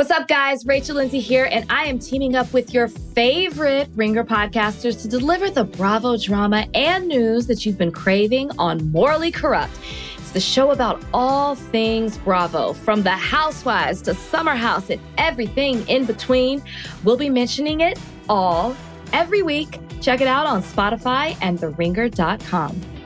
[0.00, 0.64] What's up, guys?
[0.64, 5.50] Rachel Lindsay here, and I am teaming up with your favorite Ringer podcasters to deliver
[5.50, 9.78] the Bravo drama and news that you've been craving on Morally Corrupt.
[10.16, 15.86] It's the show about all things Bravo, from the housewives to Summer House and everything
[15.86, 16.62] in between.
[17.04, 18.74] We'll be mentioning it all
[19.12, 19.80] every week.
[20.00, 22.99] Check it out on Spotify and theringer.com.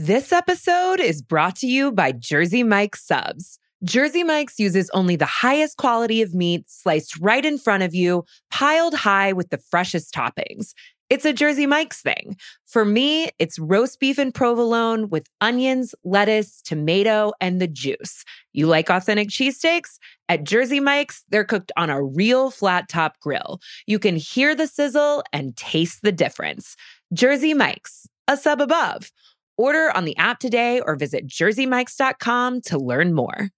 [0.00, 3.58] This episode is brought to you by Jersey Mike's Subs.
[3.82, 8.24] Jersey Mike's uses only the highest quality of meat sliced right in front of you,
[8.48, 10.72] piled high with the freshest toppings.
[11.10, 12.36] It's a Jersey Mike's thing.
[12.64, 18.24] For me, it's roast beef and provolone with onions, lettuce, tomato, and the juice.
[18.52, 19.98] You like authentic cheesesteaks?
[20.28, 23.58] At Jersey Mike's, they're cooked on a real flat top grill.
[23.88, 26.76] You can hear the sizzle and taste the difference.
[27.12, 29.10] Jersey Mike's, a sub above.
[29.58, 33.50] Order on the app today or visit jerseymikes.com to learn more.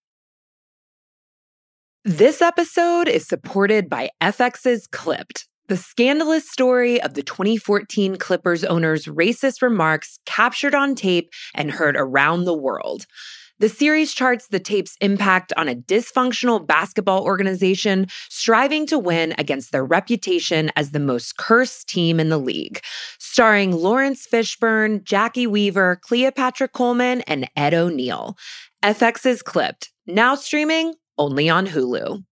[2.05, 9.05] This episode is supported by FX's Clipped, the scandalous story of the 2014 Clippers owner's
[9.05, 13.05] racist remarks captured on tape and heard around the world.
[13.61, 19.71] The series charts the tape's impact on a dysfunctional basketball organization striving to win against
[19.71, 22.81] their reputation as the most cursed team in the league.
[23.33, 28.37] Starring Laurence Fishburne, Jacki Weaver, Cleopatra Coleman, and Ed O'Neill.
[28.83, 32.25] FX's Clipped, now streaming only on Hulu.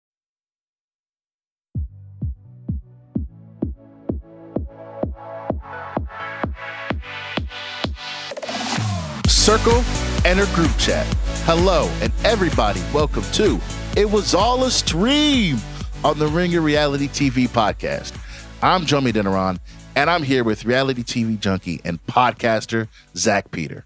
[9.29, 9.85] Circle,
[10.25, 11.07] enter group chat.
[11.45, 13.61] Hello, and everybody, welcome to
[13.97, 15.59] It Was All a Stream
[16.03, 18.17] on the Ringer Reality TV podcast.
[18.61, 19.61] I'm Jomi Adeniran,
[19.99, 23.85] and I'm here with reality TV junkie and podcaster Zack Peter.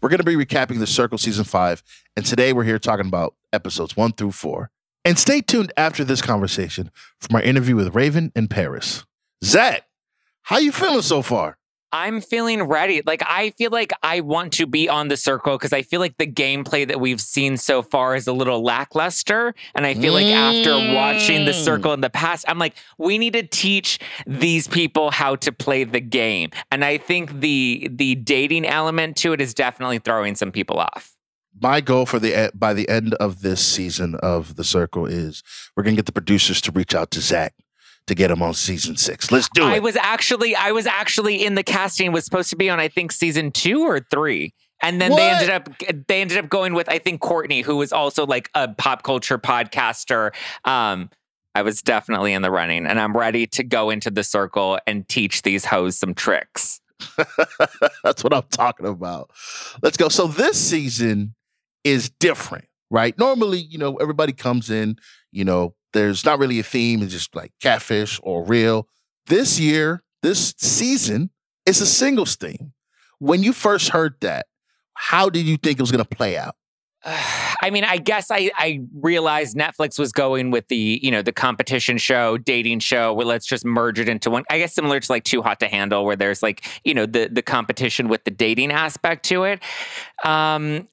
[0.00, 1.82] We're going to be recapping the Circle season five,
[2.16, 4.70] and today we're here talking about episodes one through four.
[5.04, 9.04] And stay tuned after this conversation from our interview with Raven and Paris.
[9.44, 9.82] Zack,
[10.44, 11.58] how you feeling so far?
[11.92, 13.02] I'm feeling ready.
[13.04, 16.16] Like I feel like I want to be on the circle because I feel like
[16.18, 19.54] the gameplay that we've seen so far is a little lackluster.
[19.74, 20.22] And I feel mm.
[20.22, 24.68] like after watching the circle in the past, I'm like, we need to teach these
[24.68, 26.50] people how to play the game.
[26.70, 31.16] And I think the the dating element to it is definitely throwing some people off
[31.60, 35.42] my goal for the by the end of this season of the circle is
[35.76, 37.54] we're gonna get the producers to reach out to Zack
[38.06, 39.30] to get him on season six.
[39.30, 39.66] Let's do it.
[39.66, 42.88] I was actually I was actually in the casting was supposed to be on I
[42.88, 44.52] think season two or three.
[44.82, 45.18] And then what?
[45.18, 48.50] they ended up they ended up going with I think Courtney, who was also like
[48.54, 50.32] a pop culture podcaster.
[50.64, 51.10] Um,
[51.54, 55.08] I was definitely in the running, and I'm ready to go into the circle and
[55.08, 56.80] teach these hoes some tricks.
[58.04, 59.30] That's what I'm talking about.
[59.82, 60.08] Let's go.
[60.08, 61.34] So this season
[61.82, 63.18] is different, right?
[63.18, 64.96] Normally, you know, everybody comes in,
[65.32, 68.88] you know, there's not really a theme, it's just like catfish or real.
[69.26, 71.30] This year, this season,
[71.66, 72.72] it's a singles theme.
[73.18, 74.46] When you first heard that,
[74.94, 76.56] how did you think it was going to play out?
[77.04, 81.32] I mean, I guess I, I realized Netflix was going with the, you know, the
[81.32, 84.44] competition show, dating show, where let's just merge it into one.
[84.50, 87.28] I guess similar to like Too Hot to Handle, where there's like, you know, the
[87.30, 89.62] the competition with the dating aspect to it.
[90.24, 90.88] Um,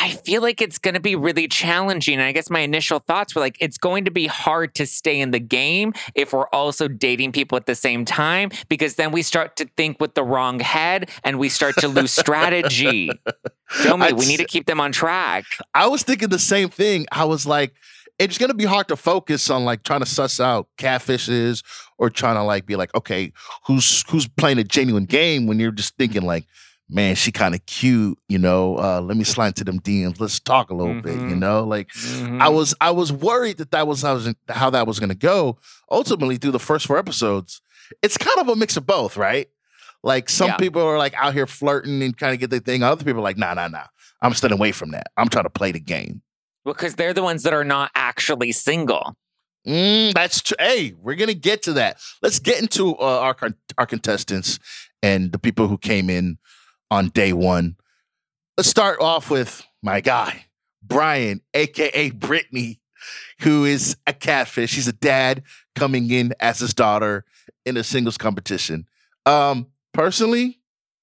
[0.00, 2.14] I feel like it's going to be really challenging.
[2.14, 5.20] And I guess my initial thoughts were like, it's going to be hard to stay
[5.20, 9.22] in the game if we're also dating people at the same time, because then we
[9.22, 13.10] start to think with the wrong head and we start to lose strategy.
[13.84, 15.44] Me, we need to keep them on track.
[15.74, 17.06] I was thinking the same thing.
[17.10, 17.74] I was like,
[18.20, 21.64] it's going to be hard to focus on like trying to suss out catfishes
[21.98, 23.32] or trying to like be like, okay,
[23.66, 26.46] who's who's playing a genuine game when you're just thinking like,
[26.88, 28.78] man, she kind of cute, you know.
[28.78, 30.20] Uh, let me slide into them DMs.
[30.20, 31.02] Let's talk a little mm-hmm.
[31.02, 31.38] bit, you mm-hmm.
[31.38, 31.64] know.
[31.64, 32.40] Like mm-hmm.
[32.40, 35.14] I was, I was worried that that was how, was, how that was going to
[35.14, 35.58] go.
[35.90, 37.60] Ultimately, through the first four episodes,
[38.02, 39.48] it's kind of a mix of both, right?
[40.02, 40.56] Like some yeah.
[40.56, 42.82] people are like out here flirting and kind of get their thing.
[42.82, 43.86] Other people are like, nah, nah, nah.
[44.22, 45.08] I'm staying away from that.
[45.16, 46.22] I'm trying to play the game.
[46.64, 49.16] Because they're the ones that are not actually single.
[49.66, 50.56] Mm, that's true.
[50.58, 51.98] Hey, we're gonna get to that.
[52.22, 53.36] Let's get into uh, our
[53.76, 54.58] our contestants
[55.02, 56.38] and the people who came in
[56.90, 57.76] on day one.
[58.56, 60.46] Let's start off with my guy,
[60.82, 62.80] Brian, aka Brittany,
[63.40, 64.74] who is a catfish.
[64.74, 65.42] He's a dad
[65.76, 67.24] coming in as his daughter
[67.64, 68.88] in a singles competition.
[69.26, 70.60] Um, personally,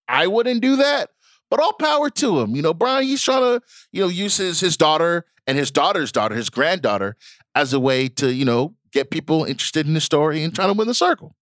[0.08, 1.12] I wouldn't do that,
[1.50, 2.56] but all power to him.
[2.56, 3.62] You know, Brian, he's trying to,
[3.92, 7.16] you know, use his, his daughter and his daughter's daughter, his granddaughter,
[7.54, 10.74] as a way to, you know, get people interested in the story and trying to
[10.74, 11.36] win the circle.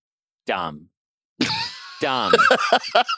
[0.46, 0.90] Dumb.
[2.04, 2.34] dumb.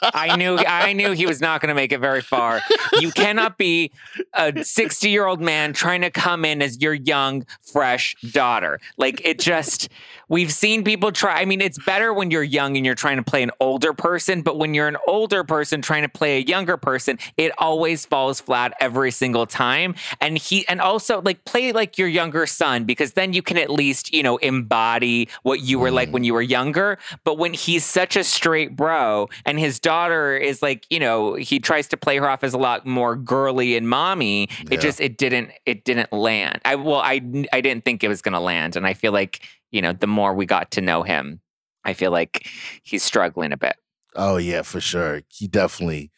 [0.02, 2.60] I knew I knew he was not going to make it very far.
[3.00, 3.90] You cannot be
[4.34, 8.80] a 60 year old man trying to come in as your young, fresh daughter.
[8.96, 9.88] Like it just.
[10.28, 11.40] We've seen people try.
[11.40, 14.42] I mean, it's better when you're young and you're trying to play an older person,
[14.42, 18.40] but when you're an older person trying to play a younger person, it always falls
[18.40, 19.94] flat every single time.
[20.20, 23.70] And he, and also like play like your younger son because then you can at
[23.70, 26.12] least, you know, embody what you were like mm.
[26.12, 26.98] when you were younger.
[27.22, 31.60] But when he's such a straight bro and his daughter is like, you know, he
[31.60, 34.74] tries to play her off as a lot more girly and mommy, Yeah.
[34.74, 36.60] it just, it didn't, it didn't land.
[36.64, 37.20] I, well, I,
[37.52, 38.74] I didn't think it was going to land.
[38.74, 39.40] And I feel like,
[39.76, 41.42] you know, the more we got to know him,
[41.84, 42.48] I feel like
[42.82, 43.76] he's struggling a bit.
[44.14, 45.20] Oh yeah, for sure.
[45.28, 46.10] He definitely,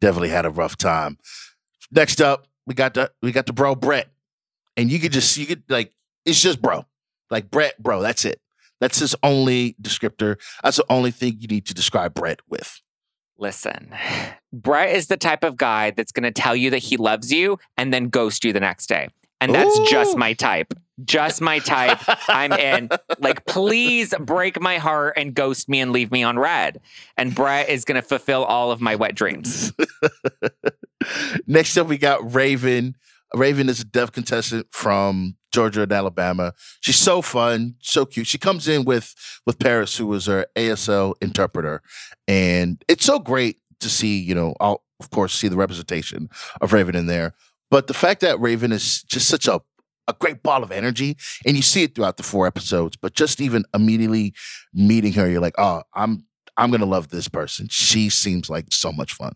[0.00, 1.18] definitely had a rough time.
[1.92, 4.08] Next up, we got the we got the bro Brett,
[4.76, 5.92] and you could just you could like
[6.26, 6.86] it's just bro,
[7.30, 8.02] like Brett, bro.
[8.02, 8.40] That's it.
[8.80, 10.40] That's his only descriptor.
[10.64, 12.80] That's the only thing you need to describe Brett with.
[13.38, 13.94] Listen,
[14.52, 17.60] Brett is the type of guy that's going to tell you that he loves you
[17.76, 19.08] and then ghost you the next day.
[19.40, 20.74] And that's just my type.
[21.04, 21.98] Just my type.
[22.28, 22.88] I'm in.
[23.18, 26.80] Like, please break my heart and ghost me and leave me on red.
[27.16, 29.72] And Brett is going to fulfill all of my wet dreams.
[31.46, 32.96] Next up, we got Raven.
[33.34, 36.52] Raven is a deaf contestant from Georgia and Alabama.
[36.80, 38.26] She's so fun, so cute.
[38.26, 39.14] She comes in with
[39.46, 41.82] with Paris, who was her ASL interpreter,
[42.28, 44.18] and it's so great to see.
[44.18, 46.28] You know, I'll of course see the representation
[46.60, 47.34] of Raven in there,
[47.70, 49.60] but the fact that Raven is just such a
[50.06, 51.16] a great ball of energy,
[51.46, 52.96] and you see it throughout the four episodes.
[52.96, 54.34] But just even immediately
[54.72, 57.68] meeting her, you're like, oh, I'm I'm gonna love this person.
[57.68, 59.34] She seems like so much fun.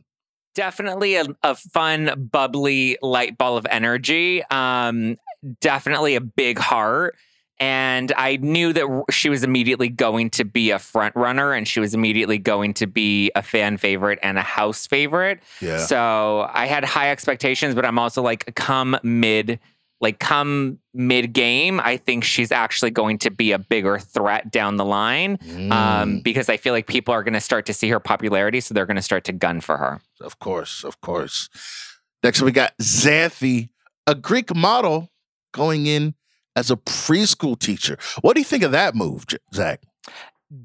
[0.54, 4.42] definitely a, a fun, bubbly light ball of energy.
[4.50, 5.16] Um,
[5.60, 7.16] definitely a big heart.
[7.60, 11.80] And I knew that she was immediately going to be a front runner and she
[11.80, 15.40] was immediately going to be a fan favorite and a house favorite.
[15.60, 15.78] Yeah.
[15.78, 19.60] So I had high expectations, but I'm also like, come mid,
[20.00, 24.76] like come mid game, I think she's actually going to be a bigger threat down
[24.76, 25.72] the line Mm.
[25.72, 28.74] um, because I feel like people are going to start to see her popularity, so
[28.74, 30.00] they're going to start to gun for her.
[30.20, 31.48] Of course, of course.
[32.22, 33.70] Next, we got Xanthi,
[34.06, 35.10] a Greek model
[35.52, 36.14] going in
[36.56, 37.98] as a preschool teacher.
[38.20, 39.24] What do you think of that move,
[39.54, 39.82] Zack?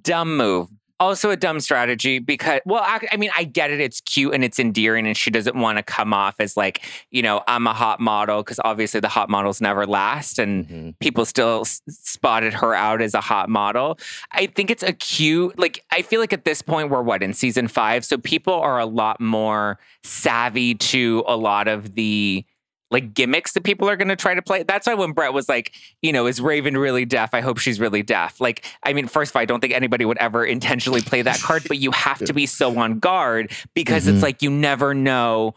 [0.02, 0.70] Dumb move.
[1.04, 3.82] Also a dumb strategy because, well, I, I mean, I get it.
[3.82, 7.22] It's cute and it's endearing, and she doesn't want to come off as like, you
[7.22, 10.90] know, I'm a hot model because obviously the hot models never last, and mm-hmm.
[11.02, 14.00] people still s- spotted her out as a hot model.
[14.32, 17.34] I think it's a cute, like, I feel like at this point, we're what, in
[17.34, 18.06] season five?
[18.06, 22.46] So people are a lot more savvy to a lot of the
[22.92, 24.64] like gimmicks that people are going to try to play.
[24.64, 27.34] That's why when Brett was like, you know, is Raven really deaf?
[27.34, 28.40] I hope she's really deaf.
[28.40, 31.40] Like, I mean, first of all, I don't think anybody would ever intentionally play that
[31.40, 34.14] card, but you have to be so on guard because Mhm.
[34.14, 35.56] it's like you never know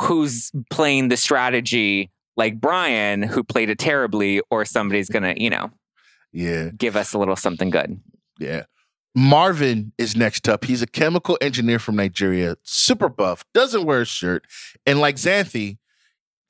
[0.00, 5.50] who's playing the strategy like Brian, who played it terribly, or somebody's going to, you
[5.50, 5.70] know,
[6.32, 8.00] Yeah, give us a little something good.
[8.40, 8.64] yeah.
[9.14, 10.64] Marvin is next up.
[10.64, 14.44] He's a chemical engineer from Nigeria, super buff, doesn't wear a shirt.
[14.84, 15.78] And like Xanthi,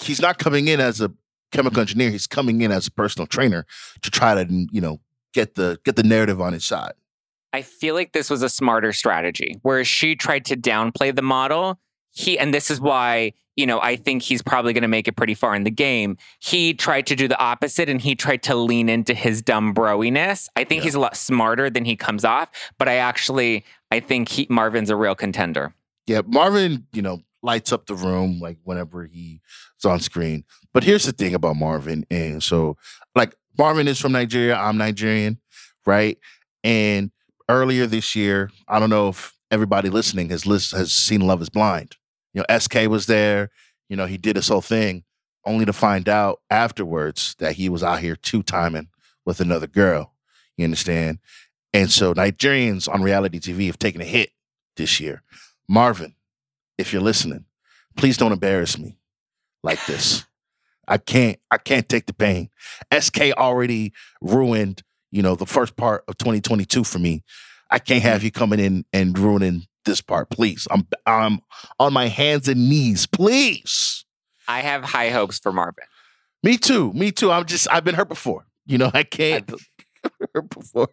[0.02, 1.10] he's not coming in as a
[1.52, 2.10] chemical engineer.
[2.10, 3.66] He's coming in as a personal trainer
[4.02, 5.00] to try to, you know,
[5.32, 6.92] get the get the narrative on his side.
[7.52, 9.58] I feel like this was a smarter strategy.
[9.62, 11.78] Whereas she tried to downplay the model,
[12.10, 15.12] he and this is why, you know, I think he's probably going to make it
[15.16, 16.16] pretty far in the game.
[16.40, 20.48] He tried to do the opposite and he tried to lean into his dumb broiness.
[20.56, 20.84] I think Yeah.
[20.84, 22.48] he's a lot smarter than he comes off,
[22.78, 25.72] but I actually I think he, Marvin's a real contender.
[26.08, 29.40] Yeah, Marvin, you know, lights up the room like whenever he's
[29.84, 30.44] on screen.
[30.72, 32.04] But here's the thing about Marvin.
[32.10, 32.76] And so,
[33.14, 34.56] like, Marvin is from Nigeria.
[34.56, 35.38] I'm Nigerian,
[35.86, 36.18] right?
[36.64, 37.10] And
[37.48, 41.50] earlier this year, I don't know if everybody listening has list, has seen Love is
[41.50, 41.96] Blind.
[42.32, 43.50] You know, SK was there.
[43.88, 45.04] You know, he did this whole thing
[45.44, 48.88] only to find out afterwards that he was out here two timing
[49.26, 50.14] with another girl.
[50.56, 51.18] You understand?
[51.72, 54.30] And so Nigerians on reality TV have taken a hit
[54.76, 55.22] this year.
[55.68, 56.14] Marvin,
[56.78, 57.44] if you're listening,
[57.96, 58.98] please don't embarrass me
[59.62, 60.24] like this.
[60.86, 62.50] I can't I can't take the pain.
[62.98, 67.22] SK already ruined, you know, the first part of 2022 for me.
[67.70, 70.68] I can't have you coming in and ruining this part, please.
[70.70, 71.40] I'm I'm
[71.78, 74.04] on my hands and knees, please.
[74.46, 75.84] I have high hopes for Marvin.
[76.42, 76.92] Me too.
[76.92, 77.30] Me too.
[77.32, 78.46] I'm just I've been hurt before.
[78.66, 79.50] You know, I can't
[80.34, 80.88] hurt before.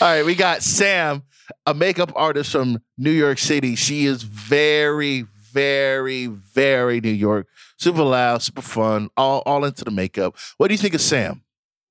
[0.00, 1.22] All right, we got Sam,
[1.66, 3.74] a makeup artist from New York City.
[3.74, 7.46] She is very, very, very New York.
[7.78, 10.36] Super loud, super fun, all all into the makeup.
[10.58, 11.42] What do you think of Sam?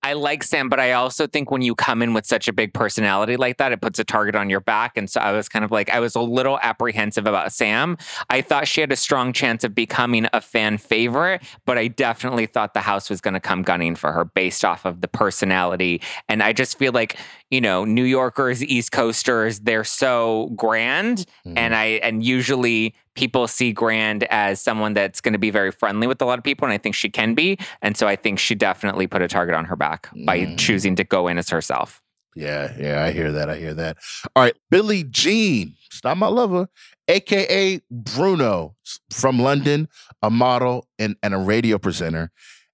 [0.01, 2.73] I like Sam, but I also think when you come in with such a big
[2.73, 4.95] personality like that, it puts a target on your back.
[4.95, 7.97] And so I was kind of like, I was a little apprehensive about Sam.
[8.29, 12.45] I thought she had a strong chance of becoming a fan favorite, but I definitely
[12.45, 16.01] thought the house was going to come gunning for her based off of the personality.
[16.29, 17.17] And I just feel like,
[17.51, 21.25] you know, New Yorkers, East Coasters, they're so grand.
[21.45, 21.57] Mm-hmm.
[21.57, 26.07] And I, and usually people see Grand as someone that's going to be very friendly
[26.07, 27.57] with a lot of people, and I think she can be.
[27.81, 30.57] And so I think she definitely put a target on her back by mm.
[30.57, 32.01] choosing to go in as herself.
[32.33, 33.49] Yeah, yeah, I hear that.
[33.49, 33.97] I hear that.
[34.35, 36.69] All right, Billie Jean, stop my lover,
[37.09, 38.77] aka Bruno
[39.11, 39.89] from London,
[40.21, 42.31] a model and, and a radio presenter,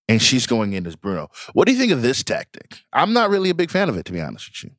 [0.08, 1.30] and she's going in as Bruno.
[1.54, 2.82] What do you think of this tactic?
[2.94, 4.75] I'm not really a big fan of it, to be honest with you.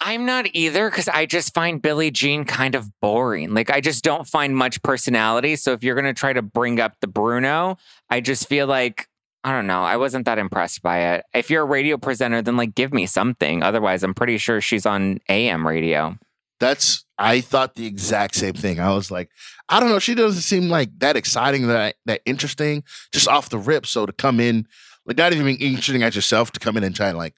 [0.00, 3.52] I'm not either because I just find Billie Jean kind of boring.
[3.52, 5.56] Like, I just don't find much personality.
[5.56, 7.76] So, if you're going to try to bring up the Bruno,
[8.08, 9.08] I just feel like,
[9.44, 11.24] I don't know, I wasn't that impressed by it.
[11.34, 13.62] If you're a radio presenter, then like give me something.
[13.62, 16.16] Otherwise, I'm pretty sure she's on AM radio.
[16.60, 18.80] That's, I thought the exact same thing.
[18.80, 19.30] I was like,
[19.68, 23.58] I don't know, she doesn't seem like that exciting, that, that interesting, just off the
[23.58, 23.86] rip.
[23.86, 24.66] So, to come in,
[25.04, 27.34] like, not even being interesting at yourself, to come in and try and like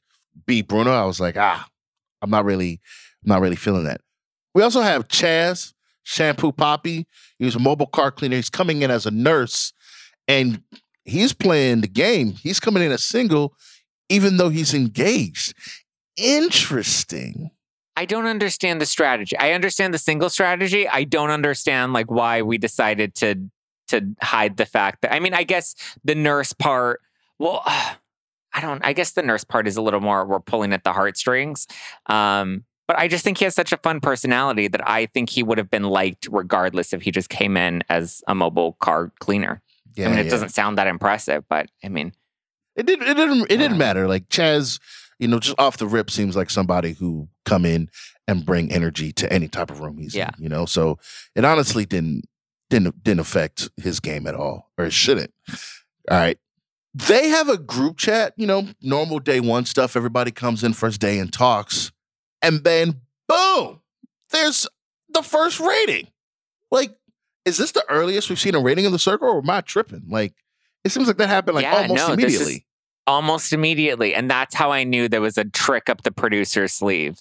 [0.47, 1.69] be Bruno, I was like, ah,
[2.23, 2.81] I'm not really,
[3.25, 4.00] I'm not really feeling that.
[4.55, 7.07] We also have Chaz Shampoo Poppy.
[7.38, 8.37] He was a mobile car cleaner.
[8.37, 9.73] He's coming in as a nurse,
[10.29, 10.62] and
[11.05, 12.33] he's playing the game.
[12.33, 13.55] He's coming in as single,
[14.09, 15.55] even though he's engaged.
[16.17, 17.50] Interesting.
[17.97, 19.37] I don't understand the strategy.
[19.38, 20.88] I understand the single strategy.
[20.88, 23.50] I don't understand like why we decided to
[23.88, 25.75] to hide the fact that I mean, I guess
[26.05, 27.00] the nurse part.
[27.38, 27.62] Well,
[28.55, 30.93] I don't, I guess the nurse part is a little more, we're pulling at the
[30.93, 31.67] heartstrings.
[32.07, 35.43] Um, but I just think he has such a fun personality that I think he
[35.43, 39.63] would have been liked regardless if he just came in as a mobile car cleaner.
[39.95, 40.31] Yeah, I mean, it yeah.
[40.31, 42.13] doesn't sound that impressive, but I mean,
[42.77, 43.09] it didn't.
[43.09, 43.43] It didn't.
[43.51, 44.09] It didn't matter.
[44.09, 44.81] Like Chaz,
[45.19, 47.89] you know, just off the rip, seems like somebody who come in
[48.27, 50.31] and bring energy to any type of room he's yeah.
[50.37, 50.43] in.
[50.43, 50.99] You know, so
[51.35, 52.25] it honestly didn't
[52.71, 55.33] didn't didn't affect his game at all, or it shouldn't.
[56.11, 56.39] All right,
[56.95, 59.97] they have a group chat, you know, normal day one stuff.
[59.97, 61.91] Everybody comes in first day and talks.
[62.43, 63.81] And then boom,
[64.31, 64.67] there's
[65.09, 66.09] the first rating.
[66.71, 66.95] Like,
[67.45, 70.05] is this the earliest we've seen a rating in the circle or am I tripping?
[70.09, 70.35] Like,
[70.85, 72.67] it seems like that happened like yeah, almost no, immediately.
[73.07, 74.15] Almost immediately.
[74.15, 77.19] And that's how I knew there was a trick up the producer's sleeve.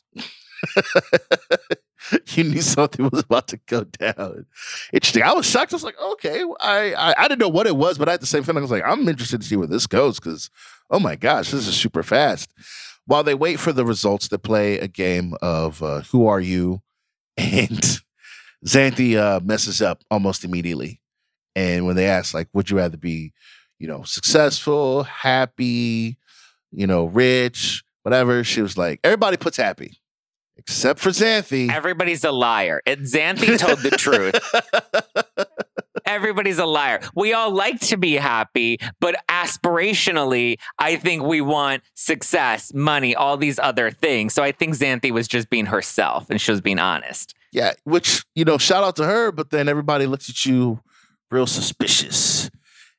[2.28, 4.46] you knew something was about to go down.
[4.94, 5.24] Interesting.
[5.24, 5.74] I was shocked.
[5.74, 8.22] I was like, okay, I, I, I didn't know what it was, but I had
[8.22, 8.60] the same feeling.
[8.60, 10.50] I was like, I'm interested to see where this goes because,
[10.90, 12.54] oh my gosh, this is super fast.
[13.06, 16.82] While they wait for the results to play a game of uh, Who Are You,
[17.38, 18.02] and
[18.66, 21.02] Xanthi uh, messes up almost immediately.
[21.56, 23.34] And when they ask, like, would you rather be,
[23.80, 26.18] you know, successful, happy,
[26.72, 30.01] you know, rich, whatever, she was like, everybody puts happy
[30.68, 31.72] except for Xanthi.
[31.72, 32.82] Everybody's a liar.
[32.86, 34.36] And Xanthi told the truth.
[36.06, 37.00] Everybody's a liar.
[37.16, 43.38] We all like to be happy, but aspirationally, I think we want success, money, all
[43.38, 44.34] these other things.
[44.34, 47.34] So I think Xanthi was just being herself and she was being honest.
[47.52, 50.82] Yeah, which, you know, shout out to her, but then everybody looks at you
[51.30, 52.50] real suspicious.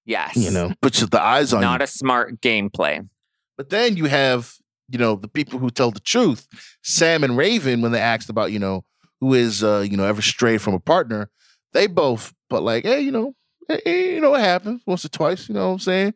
[0.04, 0.36] Yes.
[0.36, 1.84] You know, puts the eyes on Not you.
[1.84, 3.08] a smart gameplay.
[3.56, 4.54] But then you have
[4.88, 6.46] you know, the people who tell the truth,
[6.82, 8.84] Sam and Raven, when they asked about, you know,
[9.20, 11.30] who is, uh, you know, ever strayed from a partner,
[11.72, 13.34] they both, but like, hey, you know,
[13.68, 16.14] hey, you know what happens once or twice, you know what I'm saying?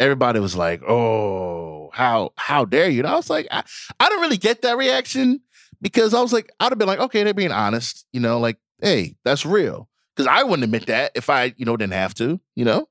[0.00, 3.00] Everybody was like, oh, how, how dare you?
[3.00, 3.64] And I was like, I,
[3.98, 5.40] I don't really get that reaction
[5.80, 8.58] because I was like, I'd have been like, okay, they're being honest, you know, like,
[8.80, 9.88] hey, that's real.
[10.14, 12.88] Because I wouldn't admit that if I, you know, didn't have to, you know?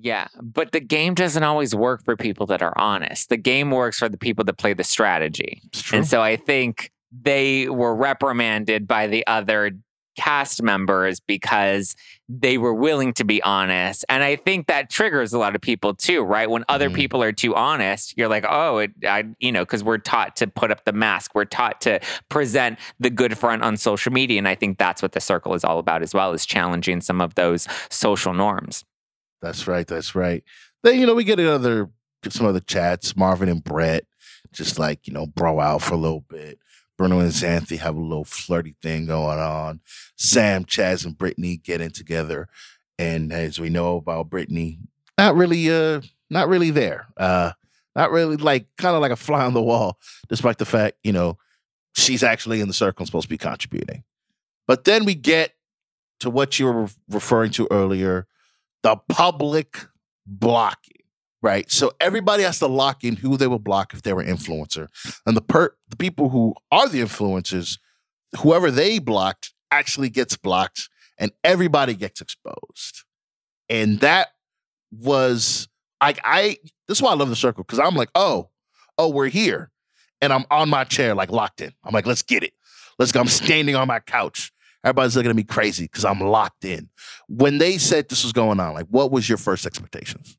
[0.00, 3.30] Yeah, but the game doesn't always work for people that are honest.
[3.30, 5.62] The game works for the people that play the strategy.
[5.92, 9.72] And so I think they were reprimanded by the other
[10.16, 11.94] cast members because
[12.28, 14.04] they were willing to be honest.
[14.08, 16.50] And I think that triggers a lot of people too, right?
[16.50, 16.94] When other mm.
[16.94, 20.48] people are too honest, you're like, oh, it, I, you know, because we're taught to
[20.48, 24.38] put up the mask, we're taught to present the good front on social media.
[24.38, 27.20] And I think that's what the circle is all about as well, is challenging some
[27.20, 28.84] of those social norms.
[29.40, 29.86] That's right.
[29.86, 30.42] That's right.
[30.82, 31.90] Then you know we get another
[32.28, 33.16] some other chats.
[33.16, 34.04] Marvin and Brett
[34.52, 36.58] just like you know bro out for a little bit.
[36.96, 39.80] Bruno and Xanthi have a little flirty thing going on.
[40.16, 42.48] Sam, Chaz, and Brittany getting together,
[42.98, 44.80] and as we know about Brittany,
[45.16, 47.06] not really uh not really there.
[47.16, 47.52] Uh
[47.94, 51.12] not really like kind of like a fly on the wall, despite the fact, you
[51.12, 51.36] know,
[51.96, 54.04] she's actually in the circle and supposed to be contributing.
[54.66, 55.54] But then we get
[56.20, 58.26] to what you were referring to earlier
[58.82, 59.86] the public
[60.26, 61.02] blocking.
[61.42, 61.70] right?
[61.70, 64.88] So everybody has to lock in who they will block if they were influencer,
[65.26, 67.78] and the per the people who are the influencers,
[68.40, 73.04] whoever they blocked actually gets blocked, and everybody gets exposed,
[73.68, 74.28] and that
[74.90, 75.68] was
[76.02, 76.56] like I.
[76.86, 78.50] This is why I love the circle because I'm like, oh,
[78.96, 79.70] oh, we're here,
[80.20, 81.72] and I'm on my chair like locked in.
[81.84, 82.52] I'm like, let's get it,
[82.98, 83.20] let's go.
[83.20, 84.52] I'm standing on my couch.
[84.84, 86.88] Everybody's looking at me crazy because I'm locked in.
[87.28, 90.38] When they said this was going on, like, what was your first expectations?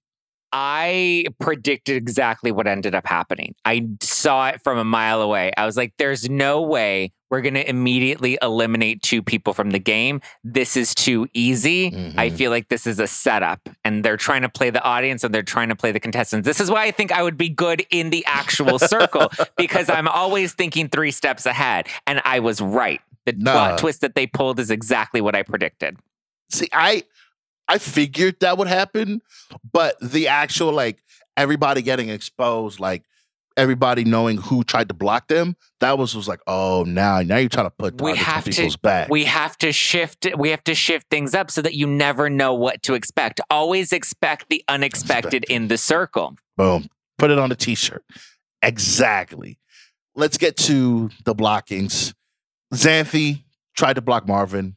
[0.51, 3.53] I predicted exactly what ended up happening.
[3.65, 5.51] I saw it from a mile away.
[5.55, 9.79] I was like, there's no way we're going to immediately eliminate two people from the
[9.79, 10.21] game.
[10.43, 11.91] This is too easy.
[11.91, 12.19] Mm-hmm.
[12.19, 15.33] I feel like this is a setup and they're trying to play the audience and
[15.33, 16.45] they're trying to play the contestants.
[16.47, 20.07] This is why I think I would be good in the actual circle because I'm
[20.07, 21.87] always thinking three steps ahead.
[22.07, 23.01] And I was right.
[23.37, 23.51] The nah.
[23.51, 25.97] plot twist that they pulled is exactly what I predicted.
[26.51, 27.03] See, I
[27.67, 29.21] I figured that would happen,
[29.71, 31.03] but the actual like
[31.37, 33.03] everybody getting exposed, like
[33.55, 37.49] everybody knowing who tried to block them, that was was like, oh, now now you're
[37.49, 39.09] trying to put we have people's to, back.
[39.09, 40.27] We have to shift.
[40.37, 43.41] We have to shift things up so that you never know what to expect.
[43.49, 46.35] Always expect the unexpected in the circle.
[46.57, 46.87] Boom.
[47.17, 48.03] Put it on a t-shirt.
[48.61, 49.59] Exactly.
[50.15, 52.13] Let's get to the blockings.
[52.73, 53.43] Xanthi
[53.75, 54.75] tried to block Marvin.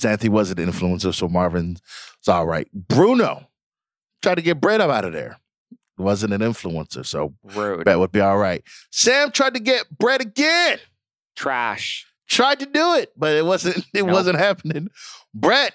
[0.00, 1.80] Xanthi was an influencer, so Marvin's
[2.28, 2.68] all right.
[2.72, 3.48] Bruno
[4.22, 5.38] tried to get Brett up out of there.
[5.98, 7.84] Wasn't an influencer, so Rude.
[7.84, 8.62] Brett would be all right.
[8.90, 10.78] Sam tried to get Brett again.
[11.36, 12.06] Trash.
[12.28, 13.78] Tried to do it, but it wasn't.
[13.94, 14.10] It nope.
[14.10, 14.88] wasn't happening.
[15.32, 15.72] Brett,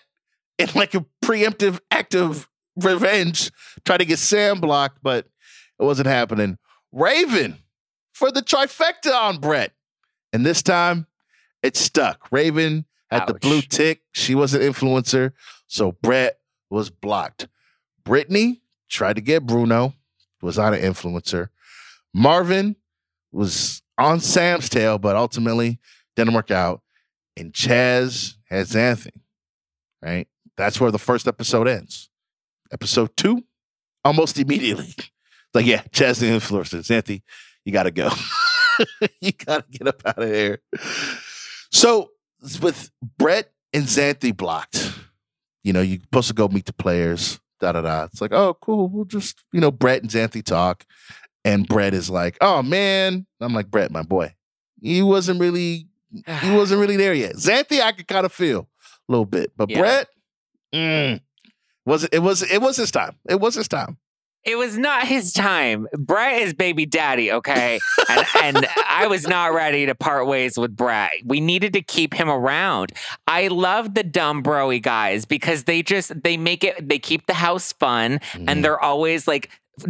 [0.60, 3.52] in like a preemptive act of revenge,
[3.86, 5.26] tried to get Sam blocked, but
[5.80, 6.58] it wasn't happening.
[6.92, 7.58] Raven
[8.14, 9.72] for the trifecta on Brett,
[10.34, 11.08] and this time
[11.64, 12.32] it stuck.
[12.32, 13.28] Raven had Ouch.
[13.28, 14.02] the blue tick.
[14.14, 15.34] She was an influencer.
[15.68, 16.40] So Brett
[16.70, 17.48] was blocked.
[18.04, 19.94] Brittany tried to get Bruno,
[20.42, 21.50] was not an influencer.
[22.14, 22.76] Marvin
[23.32, 25.80] was on Sam's tail, but ultimately
[26.16, 26.82] didn't work out.
[27.38, 29.12] And Chaz has Xanthi,
[30.02, 30.28] right?
[30.58, 32.10] That's where the first episode ends.
[32.72, 33.44] Episode two,
[34.04, 34.94] almost immediately.
[35.54, 36.80] Like, yeah, Chaz the influencer.
[36.80, 37.24] Xanthi,
[37.66, 38.10] you gotta go.
[39.20, 40.62] you gotta get up out of here.
[41.72, 42.12] So
[42.62, 44.94] with Brett and Xanthi blocked,
[45.64, 48.04] you know, you're supposed to go meet the players, da da da.
[48.06, 48.90] It's like, oh, cool.
[48.90, 50.86] We'll just, you know, Brett and Xanthi talk.
[51.44, 53.26] And Brett is like, oh man.
[53.40, 54.36] I'm like, Brett, my boy.
[54.82, 55.88] He wasn't really,
[56.42, 57.36] he wasn't really there yet.
[57.36, 58.68] Xanthi, I could kind of feel
[59.08, 59.52] a little bit.
[59.56, 59.80] But yeah.
[59.80, 60.08] Brett,
[60.74, 61.22] mm,
[61.86, 63.16] was it, it was it was his time.
[63.28, 63.98] It was his time.
[64.44, 65.88] It was not his time.
[65.98, 67.80] Brett is baby daddy, okay?
[68.10, 71.12] and, and I was not ready to part ways with Brett.
[71.24, 72.92] We needed to keep him around.
[73.28, 77.34] I love the dumb broy guys because they just they make it they keep the
[77.34, 78.46] house fun mm.
[78.48, 79.50] and they're always like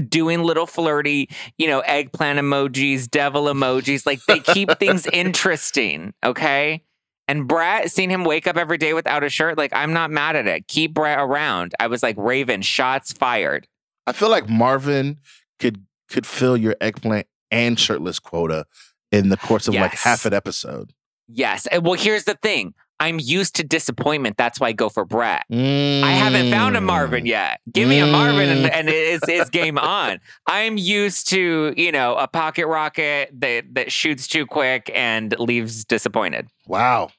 [0.09, 4.05] doing little flirty, you know, eggplant emojis, devil emojis.
[4.05, 6.83] Like they keep things interesting, okay?
[7.27, 10.35] And Brett, seeing him wake up every day without a shirt, like I'm not mad
[10.35, 10.67] at it.
[10.67, 11.73] Keep Brett around.
[11.79, 13.67] I was like, Raven, shots fired.
[14.07, 15.19] I feel like Marvin
[15.59, 18.65] could could fill your eggplant and shirtless quota
[19.11, 19.81] in the course of yes.
[19.81, 20.93] like half an episode.
[21.27, 21.67] Yes.
[21.81, 22.73] Well, here's the thing.
[22.99, 24.37] I'm used to disappointment.
[24.37, 25.45] That's why I go for Brett.
[25.51, 26.03] Mm.
[26.03, 27.29] I haven't found a Marvin mm.
[27.29, 27.59] yet.
[27.71, 30.19] Give me a Marvin and, and it's, it's game on.
[30.45, 35.83] I'm used to, you know, a pocket rocket that, that shoots too quick and leaves
[35.83, 36.47] disappointed.
[36.67, 37.09] Wow.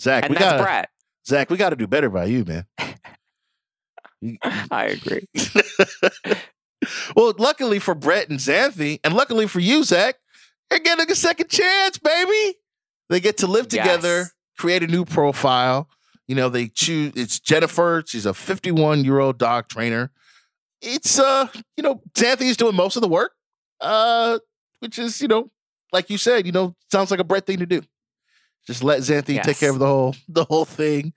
[0.00, 0.88] Zack, and we that's gotta, Brett.
[1.24, 2.66] Zack, we got to do better by you, man.
[4.70, 5.26] I agree.
[7.16, 10.16] well, luckily for Brett and Xanthi, and luckily for you, Zack,
[10.68, 12.58] they're getting a second chance, baby.
[13.08, 14.32] They get to live together, yes.
[14.56, 15.88] create a new profile.
[16.28, 18.04] You know, they choose it's Jennifer.
[18.06, 20.12] She's a 51 year old dog trainer.
[20.80, 23.32] It's uh, you know, Xanthi's doing most of the work.
[23.80, 24.38] Uh,
[24.80, 25.50] which is, you know,
[25.92, 27.82] like you said, you know, sounds like a Brett thing to do.
[28.66, 29.46] Just let Xanthi yes.
[29.46, 31.12] take care of the whole the whole thing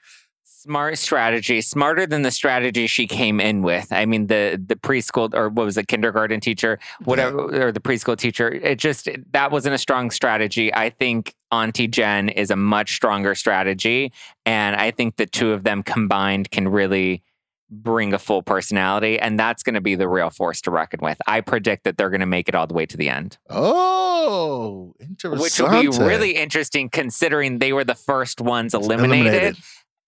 [0.63, 3.91] smart strategy, smarter than the strategy she came in with.
[3.91, 7.63] I mean, the the preschool or what was it, kindergarten teacher, whatever, yeah.
[7.63, 8.49] or the preschool teacher.
[8.49, 10.73] It just that wasn't a strong strategy.
[10.73, 14.13] I think Auntie Jen is a much stronger strategy,
[14.45, 17.23] and I think the two of them combined can really
[17.69, 21.17] bring a full personality, and that's going to be the real force to reckon with.
[21.28, 23.38] I predict that they're going to make it all the way to the end.
[23.49, 25.41] Oh, interesting.
[25.41, 29.26] Which will be really interesting considering they were the first ones eliminated.
[29.26, 29.58] eliminated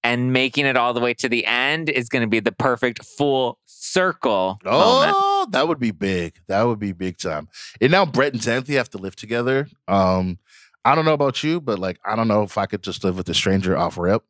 [0.06, 3.04] and making it all the way to the end is going to be the perfect
[3.04, 4.60] full circle.
[4.64, 5.52] Oh, moment.
[5.54, 6.36] that would be big.
[6.48, 7.50] That would be big time.
[7.82, 9.68] And now Brett and Xanthi have to live together.
[9.88, 10.38] Um,
[10.86, 13.18] I don't know about you, but like, I don't know if I could just live
[13.18, 14.24] with a stranger off rip.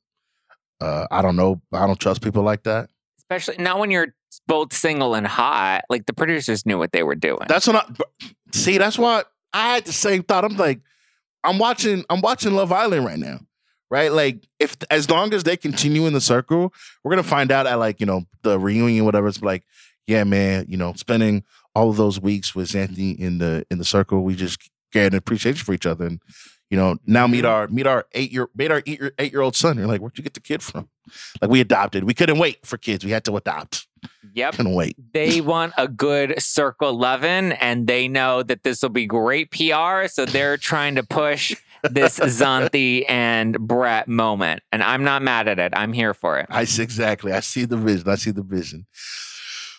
[0.80, 1.62] Uh, I don't know.
[1.74, 2.90] I don't trust people like that.
[3.18, 4.16] Especially not when you're
[4.48, 5.84] both single and hot.
[5.90, 7.48] Like the producers knew what they were doing.
[7.50, 8.78] That's what I see.
[8.78, 10.46] That's why I had the same thought.
[10.46, 10.80] I'm like,
[11.44, 13.40] I'm watching, I'm watching Love Island right now,
[13.90, 14.12] right?
[14.12, 17.76] Like, if as long as they continue in the circle, we're gonna find out at
[17.76, 19.28] like you know the reunion, whatever.
[19.28, 19.64] It's like,
[20.08, 21.44] yeah, man, you know, spending
[21.74, 25.18] all of those weeks with Xanthi in the in the circle, we just get an
[25.18, 26.22] appreciation for each other, and
[26.70, 29.42] you know, now meet our meet our eight year meet our eight year, eight year
[29.42, 29.78] old son.
[29.78, 30.90] You're like, where'd you get the kid from?
[31.42, 32.04] Like we adopted.
[32.04, 33.06] We couldn't wait for kids.
[33.06, 33.88] We had to adopt.
[34.34, 34.56] Yep.
[34.56, 34.98] Couldn't wait.
[35.14, 40.08] They want a good circle loving and they know that this will be great PR.
[40.08, 41.56] So they're trying to push
[41.92, 44.62] this Xanthi and Brett moment.
[44.72, 45.74] And I'm not mad at it.
[45.76, 46.48] I'm here for it.
[46.50, 47.32] I see exactly.
[47.32, 48.10] I see the vision.
[48.10, 48.86] I see the vision.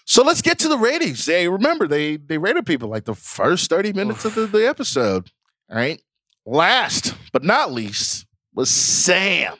[0.04, 1.24] So let's get to the ratings.
[1.24, 5.30] They remember they they rated people like the first 30 minutes of the, the episode.
[5.70, 6.00] All right.
[6.44, 9.54] Last but not least was Sam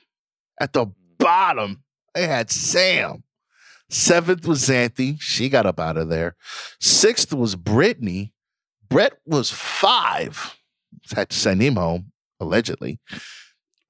[0.61, 0.87] at the
[1.19, 1.83] bottom.
[2.15, 3.25] They had Sam.
[3.91, 5.21] Seventh was Xanthi.
[5.21, 6.37] She got up out of there.
[6.81, 8.33] Sixth was Brittany.
[8.89, 10.57] Brett was five.
[11.15, 12.99] Had to send him home, allegedly.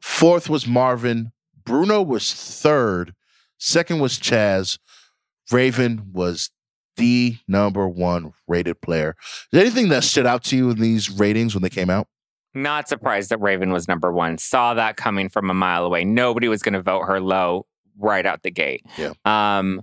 [0.01, 1.33] Fourth was Marvin.
[1.65, 3.15] Bruno was third.
[3.59, 4.79] Second was Chaz.
[5.51, 6.51] Raven was
[6.97, 9.17] the number one rated player.
[9.21, 12.09] Is there anything that stood out to you in these ratings when they came out?
[12.55, 14.39] Not surprised that Raven was number one.
[14.39, 16.05] Saw that coming from a mile away.
[16.05, 17.67] Nobody was going to vote her low
[17.99, 18.83] right out the gate.
[18.97, 19.13] Yeah.
[19.25, 19.83] Um,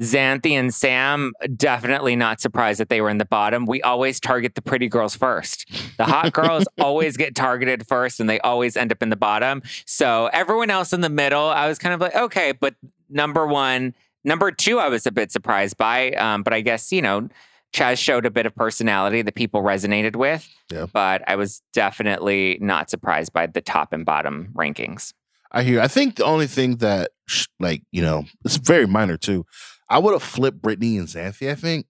[0.00, 3.64] Xanthi and Sam, definitely not surprised that they were in the bottom.
[3.64, 5.70] We always target the pretty girls first.
[5.98, 9.62] The hot girls always get targeted first and they always end up in the bottom.
[9.86, 12.74] So everyone else in the middle, I was kind of like, okay, but
[13.08, 16.10] number one, number two, I was a bit surprised by.
[16.12, 17.28] Um, but I guess, you know,
[17.72, 20.48] Chaz showed a bit of personality that people resonated with.
[20.72, 20.86] Yeah.
[20.92, 25.12] But I was definitely not surprised by the top and bottom rankings.
[25.52, 25.80] I hear.
[25.80, 27.12] I think the only thing that,
[27.60, 29.46] like, you know, it's very minor too.
[29.88, 31.86] I would have flipped Brittany and Xanthi, I think,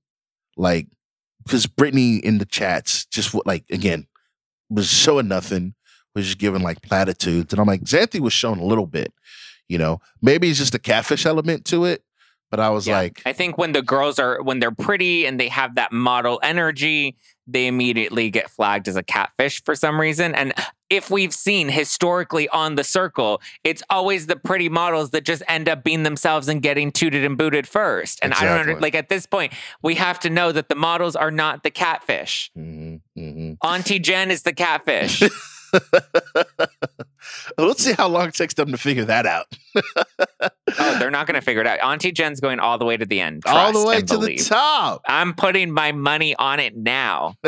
[0.57, 0.89] like,
[1.45, 4.07] because Brittany in the chats just like, again,
[4.71, 5.75] was showing nothing,
[6.15, 9.13] was just giving like platitudes, and I'm like, Xanthi was showing a little bit.
[9.69, 12.05] You know, maybe it's just a catfish element to it,
[12.51, 12.99] but I was Yeah.
[12.99, 16.39] like, I think when the girls are when they're pretty and they have that model
[16.43, 20.35] energy, they immediately get flagged as a catfish for some reason.
[20.35, 20.53] And
[20.95, 25.69] if we've seen historically on the circle, it's always the pretty models that just end
[25.69, 28.19] up being themselves and getting tooted and booted first.
[28.23, 29.53] And I don't under, like at this point,
[29.83, 32.51] we have to know that the models are not the catfish.
[32.57, 33.57] mhm, mhm.
[33.63, 35.23] Auntie Jen is the catfish.
[37.59, 39.47] let's see how long it takes them to figure that out.
[40.41, 41.81] oh, they're not going to figure it out.
[41.81, 43.43] Auntie Jen's going all the way to the end.
[43.47, 44.39] All the way to believe.
[44.39, 45.03] the top.
[45.07, 47.35] I'm putting my money on it now.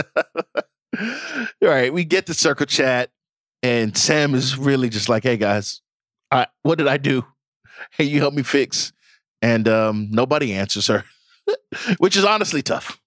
[0.98, 3.10] All right, we get the circle chat,
[3.62, 5.80] and Sam is really just like, "Hey guys,
[6.30, 7.24] I, what did I do?
[7.92, 8.92] Hey, you help me fix."
[9.42, 11.04] And um, nobody answers her,
[11.98, 13.00] which is honestly tough.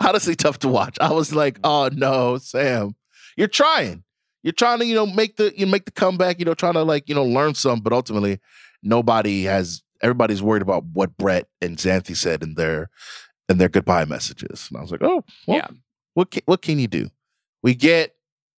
[0.00, 0.96] Honestly, tough to watch.
[1.00, 2.96] I was like, "Oh no, Sam,
[3.36, 4.02] you're trying.
[4.42, 6.38] You're trying to, you know, make the you make the comeback.
[6.38, 8.40] You know, trying to like, you know, learn some, but ultimately,
[8.82, 9.82] nobody has.
[10.02, 12.90] Everybody's worried about what Brett and Xanthi said in their
[13.48, 14.66] in their goodbye messages.
[14.68, 15.68] And I was like, "Oh, well, Yeah.
[16.14, 17.10] what can, what can you do?"
[17.62, 18.14] We get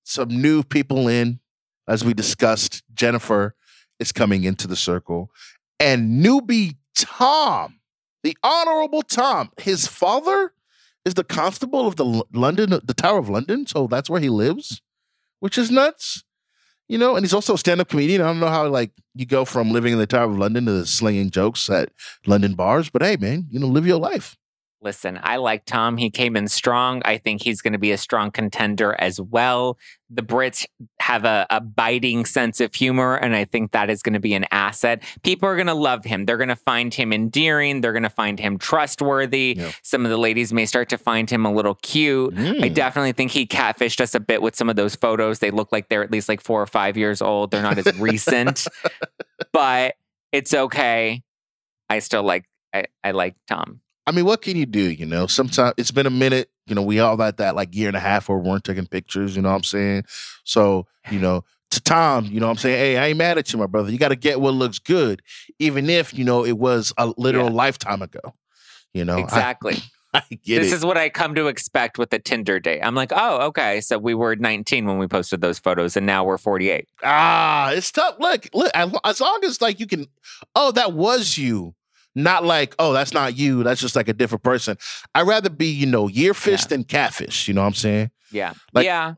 [0.04, 1.40] some new people in,
[1.88, 2.82] as we discussed.
[2.94, 3.56] Jennifer
[3.98, 5.30] is coming into the circle,
[5.80, 7.80] and newbie Tom,
[8.22, 10.52] the honorable Tom, his father
[11.04, 14.80] is the constable of the London, the Tower of London, so that's where he lives,
[15.40, 16.22] which is nuts.
[16.86, 18.20] You know, and he's also a stand-up comedian.
[18.20, 20.84] I don't know how like you go from living in the Tower of London to
[20.84, 21.90] slinging jokes at
[22.26, 24.36] London bars, but hey, man, you know, live your life.
[24.84, 25.96] Listen, I like Tom.
[25.96, 27.00] He came in strong.
[27.06, 29.78] I think he's going to be a strong contender as well.
[30.10, 30.66] The Brits
[31.00, 34.34] have a, a biting sense of humor, and I think that is going to be
[34.34, 35.02] an asset.
[35.22, 36.26] People are going to love him.
[36.26, 37.80] They're going to find him endearing.
[37.80, 39.54] They're going to find him trustworthy.
[39.56, 39.72] Yeah.
[39.82, 42.34] Some of the ladies may start to find him a little cute.
[42.34, 42.36] I
[42.68, 42.74] Mm.
[42.74, 45.38] definitely think he catfished us a bit with some of those photos.
[45.38, 47.50] They look like they're at least like four or five years old.
[47.50, 48.66] They're not as recent,
[49.52, 49.94] but
[50.30, 51.22] it's okay.
[51.88, 52.44] I still like
[52.74, 53.80] I, I like Tom.
[54.06, 54.90] I mean, what can you do?
[54.90, 56.50] You know, sometimes it's been a minute.
[56.66, 58.86] You know, we all had that like year and a half where we weren't taking
[58.86, 59.34] pictures.
[59.36, 60.04] You know what I'm saying?
[60.44, 62.78] So, you know, to Tom, you know what I'm saying?
[62.78, 63.90] Hey, I ain't mad at you, my brother.
[63.90, 65.22] You got to get what looks good,
[65.58, 67.52] even if, you know, it was a literal Yeah.
[67.56, 68.20] lifetime ago.
[68.92, 69.76] You know, Exactly.
[70.14, 70.76] I, get this it.
[70.76, 72.80] is what I come to expect with a Tinder date.
[72.82, 73.80] I'm like, oh, okay.
[73.80, 76.86] So we were 19 when we posted those photos, and now we're 48.
[77.02, 78.14] ah, it's tough.
[78.20, 80.06] Look, look, as long as like you can,
[80.54, 81.74] oh, that was you.
[82.14, 83.62] Not like, oh, that's not you.
[83.64, 84.76] That's just like a different person.
[85.14, 86.66] I'd rather be, you know, yearfish Yeah.
[86.68, 87.48] than catfish.
[87.48, 88.10] You know what I'm saying?
[88.30, 88.54] Yeah.
[88.72, 89.14] Like, yeah.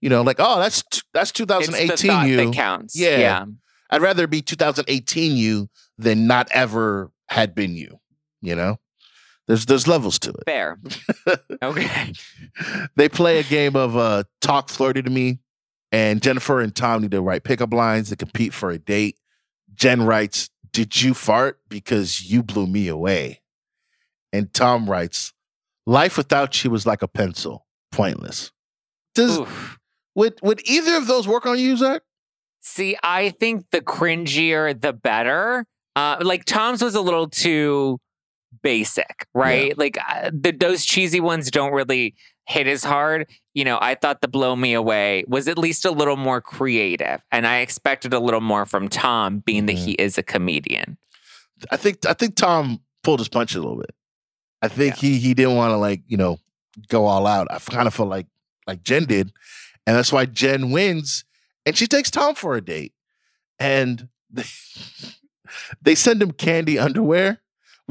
[0.00, 2.36] You know, like, oh, that's that's It's the 2018 you.
[2.36, 2.98] that counts.
[2.98, 3.18] Yeah.
[3.18, 3.44] Yeah.
[3.90, 7.98] I'd rather be 2018 you than not ever had been you.
[8.40, 8.78] You know,
[9.46, 10.44] there's there's levels to it.
[10.46, 10.78] Fair.
[11.62, 12.12] okay.
[12.96, 15.40] they play a game of uh, talk flirty to me,
[15.92, 19.18] and Jennifer and Tom need to write pickup lines to compete for a date.
[19.74, 21.60] Jen writes, "Did you fart?
[21.68, 23.40] Because you blew me away."
[24.32, 25.32] And Tom writes,
[25.86, 28.52] "Life without you was like a pencil, pointless."
[29.14, 29.78] Does Oof.
[30.14, 32.02] would would either of those work on you, Zack?
[32.60, 35.66] See, I think the cringier, the better.
[35.96, 37.98] Uh, like Tom's was a little too
[38.62, 39.76] basic, right?
[39.78, 42.14] Like uh, the, those cheesy ones don't really
[42.46, 43.28] hit as hard.
[43.54, 47.20] You know, I thought the blow me away was at least a little more creative,
[47.32, 49.84] and I expected a little more from Tom, being that Mhm.
[49.84, 50.98] he is a comedian.
[51.70, 53.94] I think I think Tom pulled his punch a little bit.
[54.62, 56.38] I think he he didn't want to like you know
[56.88, 57.48] go all out.
[57.50, 58.26] I kind of felt like
[58.66, 59.32] like Jen did,
[59.86, 61.24] and that's why Jen wins,
[61.66, 62.92] and she takes Tom for a date,
[63.58, 64.44] and they,
[65.82, 67.40] they send him candy underwear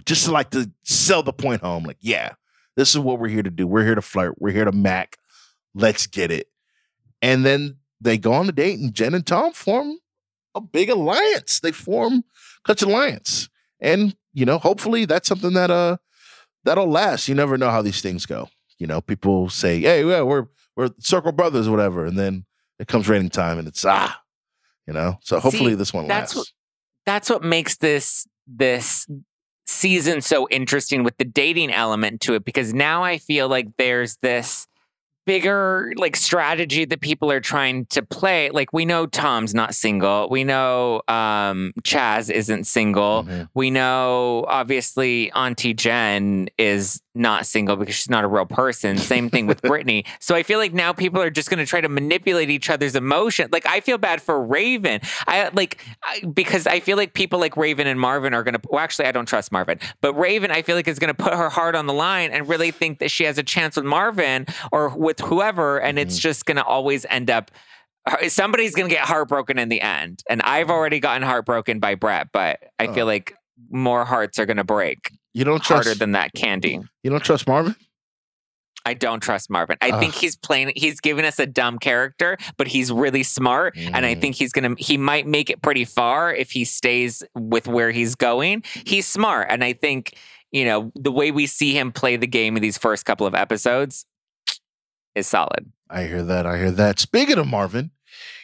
[0.05, 1.83] just to like to sell the point home.
[1.83, 2.33] Like, yeah,
[2.75, 3.67] this is what we're here to do.
[3.67, 4.35] We're here to flirt.
[4.39, 5.17] We're here to mac.
[5.73, 6.47] Let's get it.
[7.21, 9.97] And then they go on the date, and Jen and Tom form
[10.55, 11.59] a big alliance.
[11.59, 12.23] They form
[12.65, 15.97] such alliance and you know hopefully that's something that uh
[16.63, 20.21] that'll last you never know how these things go you know people say hey yeah
[20.21, 22.45] we're we're circle brothers or whatever and then
[22.79, 24.21] it comes raining time and it's ah
[24.87, 26.53] you know so hopefully See, this one that's lasts
[27.05, 29.07] That's what makes this this
[29.69, 34.17] season so interesting with the dating element to it because now I feel like there's
[34.17, 34.67] this
[35.29, 40.27] bigger like strategy that people are trying to play like we know Tom's not single
[40.27, 43.47] we know um Chaz isn't single Mhm.
[43.53, 48.97] we know obviously Auntie Jen is not single because she's not a real person.
[48.97, 50.05] Same thing with Brittany.
[50.21, 52.95] So I feel like now people are just going to try to manipulate each other's
[52.95, 53.49] emotion.
[53.51, 55.01] Like I feel bad for Raven.
[55.27, 58.61] I like I, because I feel like people like Raven and Marvin are going to.
[58.69, 61.33] Well, actually, I don't trust Marvin, but Raven, I feel like is going to put
[61.33, 64.45] her heart on the line and really think that she has a chance with Marvin
[64.71, 66.21] or with whoever, and it's mm-hmm.
[66.21, 67.51] just going to always end up.
[68.05, 70.71] Uh, somebody's going to get heartbroken in the end, and I've mm-hmm.
[70.71, 73.07] already gotten heartbroken by Brett, but I feel Oh.
[73.07, 73.33] like
[73.69, 76.79] more hearts are going to break you don't trust harder than that candy.
[77.03, 77.75] you don't trust marvin
[78.85, 79.77] I don't trust Marvin.
[79.81, 84.05] I think he's playing he's giving us a dumb character, but he's really smart and
[84.05, 84.21] I Mm.
[84.21, 87.91] think he's going to he might make it pretty far if he stays with where
[87.91, 88.63] he's going.
[88.85, 90.15] He's smart and I think,
[90.51, 93.35] you know, the way we see him play the game in these first couple of
[93.35, 94.05] episodes
[95.15, 95.71] is solid.
[95.89, 97.91] i hear that i hear that speaking of marvin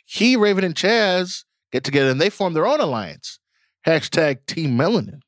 [0.06, 3.39] he raven and chaz get together and they form their own alliance
[3.86, 5.19] hashtag team melanin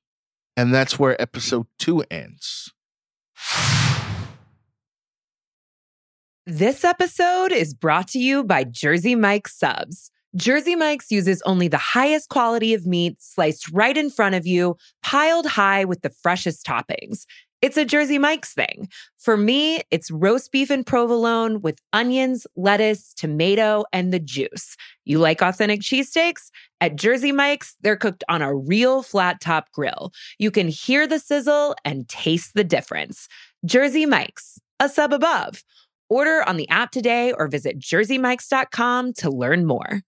[0.55, 2.71] and that's where episode two ends
[6.49, 10.11] This episode is brought to you by Jersey Mike's Subs.
[10.33, 14.77] Jersey Mike's uses only the highest quality of meat sliced right in front of you,
[15.03, 17.25] piled high with the freshest toppings.
[17.59, 18.87] It's a Jersey Mike's thing.
[19.17, 24.77] For me, it's roast beef and provolone with onions, lettuce, tomato, and the juice.
[25.05, 26.51] You like authentic cheesesteaks?
[26.81, 30.13] At Jersey Mike's, they're cooked on a real flat top grill.
[30.37, 33.27] You can hear the sizzle and taste the difference.
[33.65, 35.63] Jersey Mike's, a sub above.
[36.09, 40.01] Order on the app today or visit jerseymikes.com to learn more.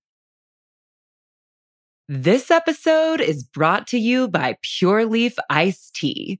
[2.08, 6.40] This episode is brought to you by Pure Leaf Iced Tea.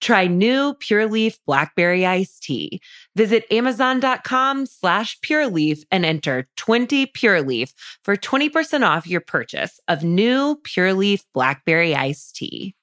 [0.00, 2.80] Try new Pure Leaf Blackberry Iced Tea.
[3.16, 7.72] Visit Amazon.com slash Pure Leaf and enter 20 Pure Leaf
[8.04, 12.74] for 20% off your purchase of new Pure Leaf Blackberry Iced Tea.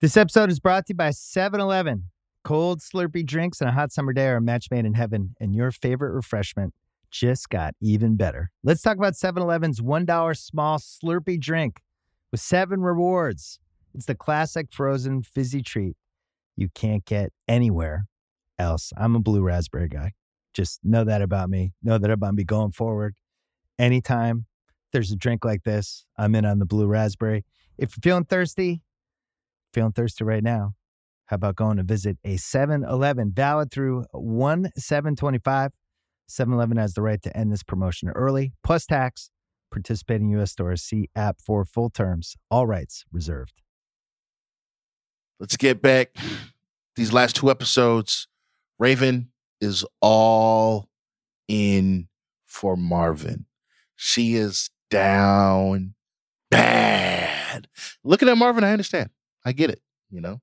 [0.00, 2.04] This episode is brought to you by 7 Eleven.
[2.44, 5.54] Cold, Slurpee drinks on a hot summer day are a match made in heaven, and
[5.54, 6.74] your favorite refreshment
[7.10, 8.50] just got even better.
[8.62, 11.80] Let's talk about 7 Eleven's $1 small Slurpee drink
[12.30, 13.58] with seven rewards.
[13.94, 15.96] It's the classic frozen fizzy treat
[16.56, 18.06] you can't get anywhere
[18.58, 18.92] else.
[18.96, 20.12] I'm a blue raspberry guy.
[20.54, 21.72] Just know that about me.
[21.82, 23.14] Know that I'm about me going forward.
[23.78, 24.46] Anytime
[24.92, 27.44] there's a drink like this, I'm in on the blue raspberry.
[27.76, 28.82] If you're feeling thirsty,
[29.74, 30.72] feeling thirsty right now,
[31.26, 35.72] how about going to visit a 7 Eleven valid through 1 725?
[36.28, 39.30] 7 Eleven has the right to end this promotion early, plus tax.
[39.70, 40.52] Participating U.S.
[40.52, 42.36] stores, see app for full terms.
[42.50, 43.60] All rights reserved.
[45.40, 46.16] Let's get back
[46.96, 48.28] these last two episodes
[48.78, 50.88] raven is all
[51.48, 52.08] in
[52.46, 53.46] for marvin
[53.96, 55.94] she is down
[56.50, 57.68] bad.
[58.04, 59.10] Looking at Marvin, I understand.
[59.44, 59.80] I get it.
[60.10, 60.40] You know.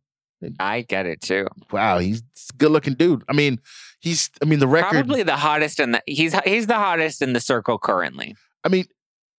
[0.60, 1.48] I get it too.
[1.72, 3.24] Wow, he's a good looking dude.
[3.30, 3.62] I mean,
[4.02, 4.30] he's.
[4.42, 4.90] I mean, the record.
[4.90, 6.02] Probably the hottest in the.
[6.06, 8.36] He's he's the hottest in the circle currently.
[8.66, 8.86] I mean,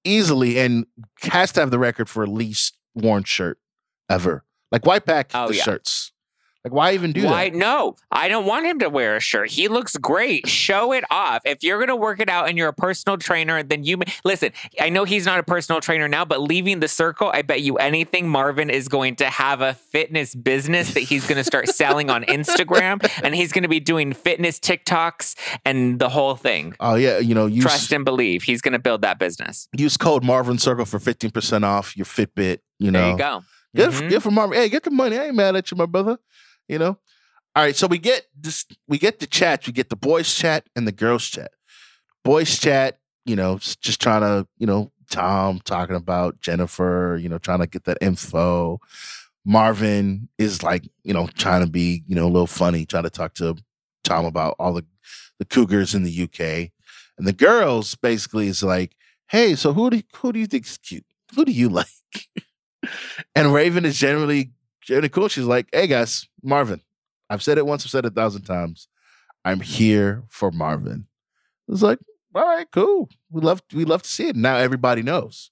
[0.04, 0.86] easily, and
[1.20, 3.58] has to have the record for least worn shirt
[4.08, 4.44] ever.
[4.74, 5.62] Like why pack Oh, the yeah.
[5.62, 6.10] shirts?
[6.64, 7.50] Like why even do Why?
[7.50, 7.56] that?
[7.56, 9.50] No, I don't want him to wear a shirt.
[9.50, 10.48] He looks great.
[10.48, 11.42] Show it off.
[11.44, 14.04] If you're going to work it out and you're a personal trainer, then you ma-
[14.24, 14.50] listen.
[14.80, 17.76] I know he's not a personal trainer now, but leaving the circle, I bet you
[17.76, 22.08] anything, Marvin is going to have a fitness business that he's going to start selling
[22.08, 26.74] on Instagram, and he's going to be doing fitness TikToks and the whole thing.
[26.80, 28.42] Oh yeah, you know, use Trust and believe.
[28.42, 29.68] He's going to build that business.
[29.76, 32.60] use code Marvin Circle for fifteen percent off your Fitbit.
[32.78, 33.44] You know, There you go.
[33.74, 34.08] Good, Mhm.
[34.08, 34.56] good for Marvin.
[34.58, 35.18] Hey, get the money.
[35.18, 36.18] I ain't mad at you, my brother.
[36.68, 36.98] You know.
[37.56, 38.64] All right, so we get this.
[38.88, 39.66] We get the chats.
[39.66, 41.52] We get the boys chat and the girls chat.
[42.24, 47.38] Boys chat, you know, just trying to, you know, Tom talking about Jennifer, you know,
[47.38, 48.80] trying to get that info.
[49.44, 53.10] Marvin is like, you know, trying to be, you know, a little funny, trying to
[53.10, 53.56] talk to
[54.02, 54.84] Tom about all the
[55.38, 56.70] the Cougars in the UK.
[57.18, 58.96] And the girls basically is like,
[59.28, 61.04] hey, so who do who do you think is cute?
[61.34, 61.86] Who do you like?
[63.34, 65.28] And Raven is generally generally cool.
[65.28, 66.80] She's like, hey guys, Marvin.
[67.30, 68.88] I've said it once, I've said it a thousand times.
[69.44, 71.06] I'm here for Marvin.
[71.68, 71.98] It's like,
[72.34, 73.08] all right, cool.
[73.30, 74.36] We love we love to see it.
[74.36, 75.50] Now everybody knows.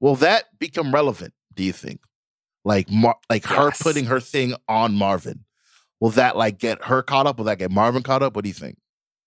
[0.00, 2.00] Will that become relevant, do you think?
[2.64, 5.44] Like Mar- like her putting her thing on Marvin.
[6.00, 7.38] Will that like get her caught up?
[7.38, 8.34] Will that get Marvin caught up?
[8.34, 8.76] What do you think?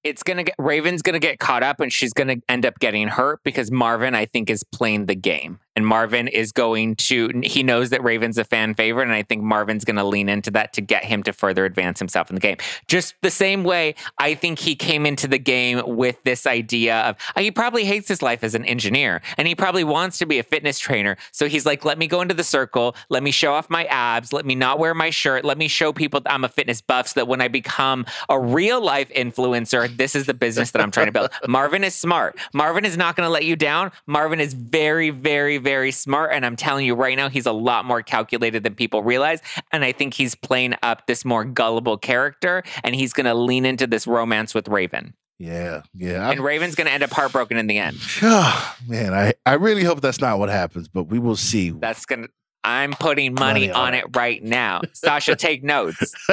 [0.06, 3.42] it's gonna get Raven's gonna get caught up and she's gonna end up getting hurt
[3.44, 5.60] because Marvin, I think, is playing the game.
[5.76, 9.44] And Marvin is going to he knows that Raven's a fan favorite, and I think
[9.44, 12.58] Marvin's gonna lean into that to get him to further advance himself in the game.
[12.88, 17.16] Just the same way I think he came into the game with this idea of
[17.36, 20.40] uh, he probably hates his life as an engineer and he probably wants to be
[20.40, 21.18] a fitness trainer.
[21.32, 24.34] So he's like, let me go into the circle, let me show off my abs,
[24.34, 27.10] let me not wear my shirt, let me show people that I'm a fitness buff
[27.10, 30.92] so that when I become a real life influencer, this is the business that I'm
[30.92, 31.30] trying to build.
[31.48, 32.38] Marvin is smart.
[32.54, 33.92] Marvin is not going to let you down.
[34.08, 36.32] Marvin is very, very, very smart.
[36.32, 39.42] And I'm telling you right now, he's a lot more calculated than people realize.
[39.72, 43.66] And I think he's playing up this more gullible character and he's going to lean
[43.66, 45.16] into this romance with Raven.
[45.40, 46.32] Yeah, yeah.
[46.32, 47.98] And Raven's going to end up heartbroken in the end.
[48.22, 51.72] Oh, man, I, I really hope that's not what happens, but we will see.
[51.72, 52.30] That's going to.
[52.64, 54.06] I'm putting money Money on on it.
[54.06, 54.82] it right now.
[54.94, 56.16] Sasha, take notes.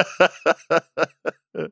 [1.56, 1.68] All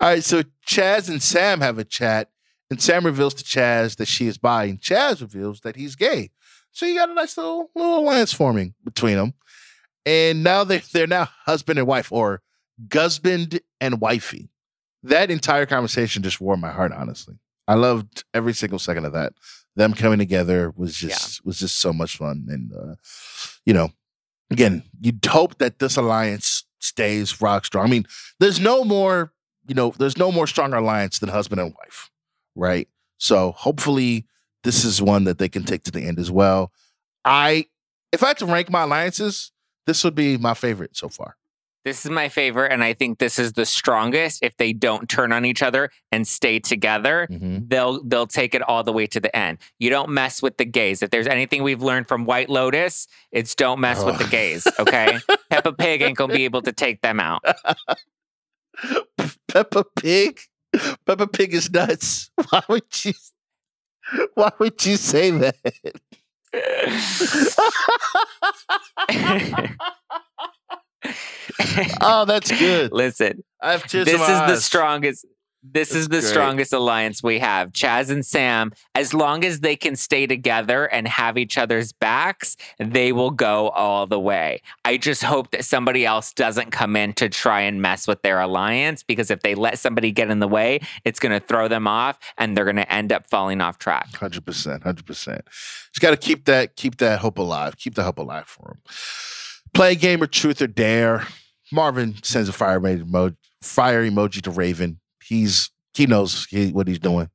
[0.00, 2.28] right, so Chaz and Sam have a chat,
[2.70, 6.32] and Sam reveals to Chaz that she is bi, and Chaz reveals that he's gay.
[6.72, 9.34] So you got a nice little little alliance forming between them,
[10.06, 12.42] and now they they're now husband and wife, or
[12.92, 14.50] husband and wifey.
[15.02, 16.92] That entire conversation just warmed my heart.
[16.92, 17.36] Honestly,
[17.68, 19.34] I loved every single second of that.
[19.76, 22.94] Them coming together was just was just so much fun, and uh,
[23.66, 23.90] you know,
[24.50, 27.86] again, you'd hope that this alliance stays rock strong.
[27.86, 28.06] I mean,
[28.40, 29.32] there's no more,
[29.66, 32.10] you know, there's no more stronger alliance than husband and wife,
[32.54, 32.88] right?
[33.18, 34.26] So hopefully
[34.64, 36.72] this is one that they can take to the end as well.
[37.24, 37.66] I
[38.12, 39.52] if I had to rank my alliances,
[39.86, 41.36] this would be my favorite so far.
[41.84, 44.40] This is my favorite, and I think this is the strongest.
[44.44, 47.68] If they don't turn on each other and stay together, Mhm.
[47.68, 49.58] they'll they'll take it all the way to the end.
[49.80, 51.02] You don't mess with the gays.
[51.02, 54.64] If there's anything we've learned from White Lotus, it's don't mess with the gays.
[54.78, 55.18] Okay,
[55.50, 57.42] Peppa Pig ain't gonna be able to take them out.
[59.48, 60.40] Peppa Pig.
[61.06, 62.30] Peppa Pig is nuts.
[62.50, 63.12] Why would you
[64.34, 65.56] why would you say that?
[72.00, 72.92] oh, that's good.
[72.92, 75.26] Listen, I have tears this is my the strongest.
[75.64, 76.28] This That's is the great.
[76.28, 77.70] strongest alliance we have.
[77.70, 82.56] Chaz and Sam, as long as they can stay together and have each other's backs,
[82.78, 84.60] they will go all the way.
[84.84, 88.40] I just hope that somebody else doesn't come in to try and mess with their
[88.40, 91.86] alliance because if they let somebody get in the way, it's going to throw them
[91.86, 94.12] off and they're going to end up falling off track.
[94.16, 95.42] Hundred percent, hundred percent.
[95.46, 97.76] Just got to keep that keep that hope alive.
[97.76, 98.80] Keep the hope alive for them.
[99.74, 101.26] Play a game of truth or dare.
[101.70, 104.98] Marvin sends a fire emoji, fire emoji to Raven.
[105.24, 107.28] He's he knows he, what he's doing.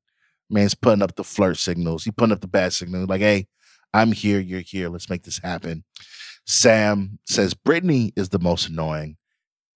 [0.49, 2.03] Man's putting up the flirt signals.
[2.03, 3.09] He putting up the bad signals.
[3.09, 3.47] Like, hey,
[3.93, 4.39] I'm here.
[4.39, 4.89] You're here.
[4.89, 5.83] Let's make this happen.
[6.45, 9.17] Sam says Brittany is the most annoying,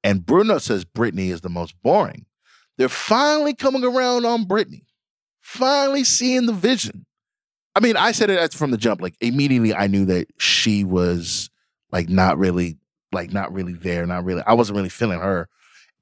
[0.03, 2.25] and Bruno says Brittany is the most boring.
[2.77, 4.85] They're finally coming around on Brittany.
[5.41, 7.05] Finally seeing the vision.
[7.75, 9.01] I mean, I said it from the jump.
[9.01, 11.49] Like immediately, I knew that she was
[11.91, 12.77] like not really,
[13.11, 14.05] like not really there.
[14.05, 14.43] Not really.
[14.45, 15.49] I wasn't really feeling her.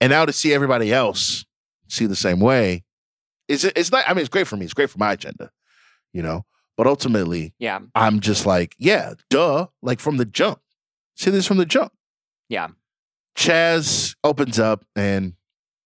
[0.01, 1.45] And now to see everybody else
[1.89, 2.83] see the same way,
[3.47, 3.73] is it?
[3.75, 4.05] It's not.
[4.07, 4.65] I mean, it's great for me.
[4.65, 5.51] It's great for my agenda,
[6.13, 6.45] you know.
[6.77, 7.79] But ultimately, Yeah.
[7.93, 9.67] I'm just like, yeah, duh.
[9.81, 10.61] Like from the jump.
[11.15, 11.91] See this from the jump.
[12.47, 12.69] Yeah.
[13.35, 15.33] Chaz opens up and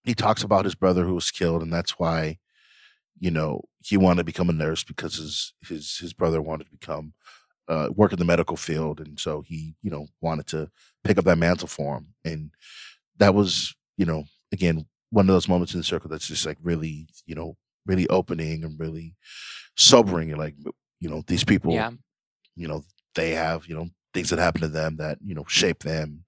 [0.03, 2.37] he talks about his brother who was killed, and that's why,
[3.19, 6.71] you know, he wanted to become a nurse because his his his brother wanted to
[6.71, 7.13] become
[7.67, 10.69] uh, work in the medical field, and so he, you know, wanted to
[11.03, 12.51] pick up that mantle for him, and
[13.17, 16.57] that was, you know, again one of those moments in the circle that's just like
[16.61, 17.55] really, you know,
[17.85, 19.15] really opening and really
[19.77, 20.29] sobering.
[20.29, 20.55] You're like,
[20.99, 21.91] you know, these people, Yeah.
[22.55, 22.83] you know,
[23.15, 26.25] they have, you know, things that happened to them that, you know, shaped them,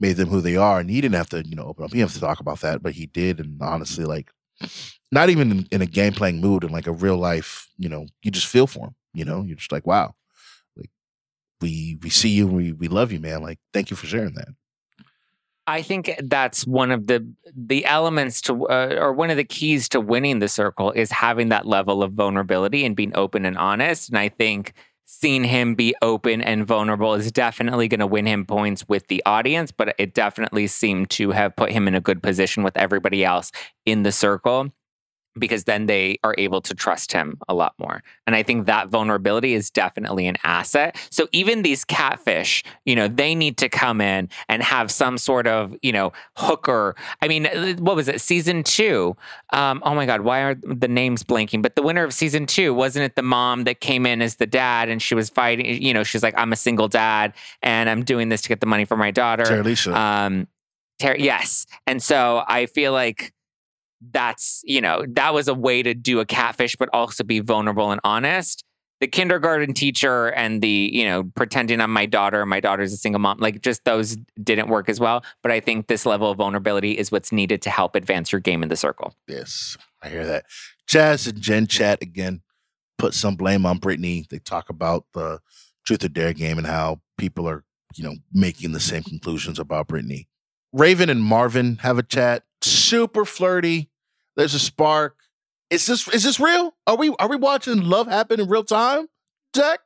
[0.00, 0.80] made them who they are.
[0.80, 1.90] And he didn't have to, you know, open up.
[1.90, 3.38] He didn't have to talk about that, but he did.
[3.40, 4.30] And honestly, like,
[5.12, 8.06] not even in, in a game playing mood, in like a real life, you know,
[8.22, 8.94] you just feel for him.
[9.14, 10.14] You know, you're just like, wow,
[10.76, 10.90] like
[11.60, 13.42] we we see you, we we love you, man.
[13.42, 14.48] Like, thank you for sharing that.
[15.66, 19.88] I think that's one of the the elements to uh, or one of the keys
[19.90, 24.08] to winning the circle is having that level of vulnerability and being open and honest.
[24.08, 24.74] And I think
[25.06, 29.22] seeing him be open and vulnerable is definitely going to win him points with the
[29.24, 33.24] audience, but it definitely seemed to have put him in a good position with everybody
[33.24, 33.50] else
[33.84, 34.70] in the circle
[35.38, 38.02] because then they are able to trust him a lot more.
[38.26, 40.96] And I think that vulnerability is definitely an asset.
[41.10, 45.46] So even these catfish, you know, they need to come in and have some sort
[45.46, 46.96] of, you know, hooker.
[47.22, 48.20] I mean, uh, what was it?
[48.20, 49.16] Season two.
[49.52, 51.62] Um, oh my God, why are the names blanking?
[51.62, 54.46] But the winner of season two, wasn't it the mom that came in as the
[54.46, 57.32] dad and she was fighting, you know, she's like, I'm a single dad
[57.62, 59.44] and I'm doing this to get the money for my daughter.
[59.44, 59.98] Tara Alicia.
[59.98, 60.48] Um,
[60.98, 61.66] Ter- yes.
[61.86, 63.32] And so I feel like
[64.00, 67.90] that's, you know, that was a way to do a catfish, but also be vulnerable
[67.90, 68.62] and honest.
[69.00, 73.18] The kindergarten teacher and the, you know, pretending I'm my daughter, my daughter's a single
[73.18, 75.22] mom, like just those didn't work as well.
[75.42, 78.62] But I think this level of vulnerability is what's needed to help advance your game
[78.62, 79.14] in the circle.
[79.28, 80.46] Yes, I hear that.
[80.88, 82.40] Chaz and Jen chat again,
[82.96, 84.24] put some blame on Brittany.
[84.30, 85.40] They talk about the
[85.84, 87.64] truth or dare game and how people are,
[87.96, 90.26] you know, making the same conclusions about Brittany.
[90.72, 92.44] Raven and Marvin have a chat.
[92.66, 93.88] Super flirty.
[94.36, 95.16] There's a spark.
[95.70, 96.74] Is this is this real?
[96.86, 99.06] Are we are we watching love happen in real time?
[99.54, 99.80] Zack?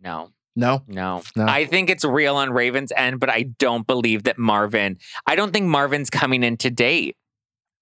[0.00, 0.30] No.
[0.54, 0.82] No.
[0.86, 1.22] No.
[1.36, 1.44] No.
[1.46, 5.52] I think it's real on Raven's end, but I don't believe that Marvin, I don't
[5.52, 7.16] think Marvin's coming in to date.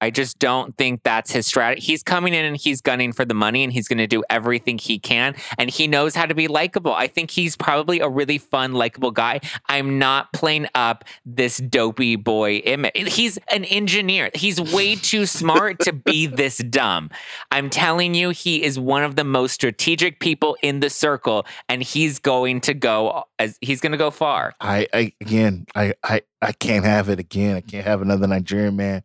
[0.05, 1.81] I just don't think that's his strategy.
[1.81, 4.77] He's coming in and he's gunning for the money and he's going to do everything
[4.77, 5.35] he can.
[5.57, 6.93] And he knows how to be likable.
[6.93, 9.41] I think he's probably a really fun, likable guy.
[9.67, 13.15] I'm not playing up this dopey boy image.
[13.15, 14.29] He's an engineer.
[14.35, 17.09] He's way too smart to be this dumb.
[17.51, 21.83] I'm telling you, he is one of the most strategic people in the circle, and
[21.83, 24.53] he's going to go as he's going to go far.
[24.61, 27.57] I, I again, I, I I can't have it again.
[27.57, 29.03] I can't have another Nigerian man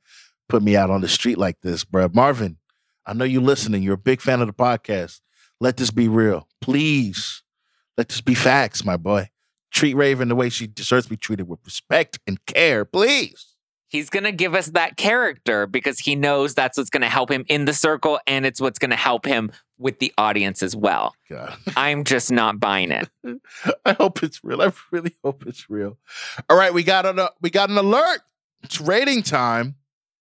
[0.49, 2.13] put me out on the street like this, bruh.
[2.13, 2.57] Marvin,
[3.05, 3.83] I know you're listening.
[3.83, 5.21] You're a big fan of the podcast.
[5.61, 7.43] Let this be real, please.
[7.97, 9.29] Let this be facts, my boy.
[9.71, 13.55] Treat Raven the way she deserves to be treated with respect and care, please.
[13.87, 17.31] He's going to give us that character because he knows that's what's going to help
[17.31, 20.75] him in the circle and it's what's going to help him with the audience as
[20.75, 21.15] well.
[21.27, 21.57] God.
[21.77, 23.09] I'm just not buying it.
[23.85, 24.61] I hope it's real.
[24.61, 25.97] I really hope it's real.
[26.49, 28.21] All right, we got an uh, we got an alert.
[28.61, 29.75] It's rating time.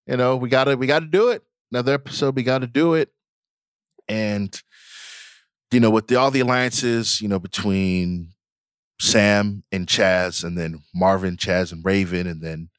[0.09, 1.42] You know, we gotta we gotta do it.
[1.70, 3.11] Another episode, we gotta do it.
[4.09, 4.61] And
[5.70, 8.30] you know, with the, all the alliances, you know, between
[8.98, 12.70] Sam and Chaz, and then Marvin, Chaz, and Raven, and then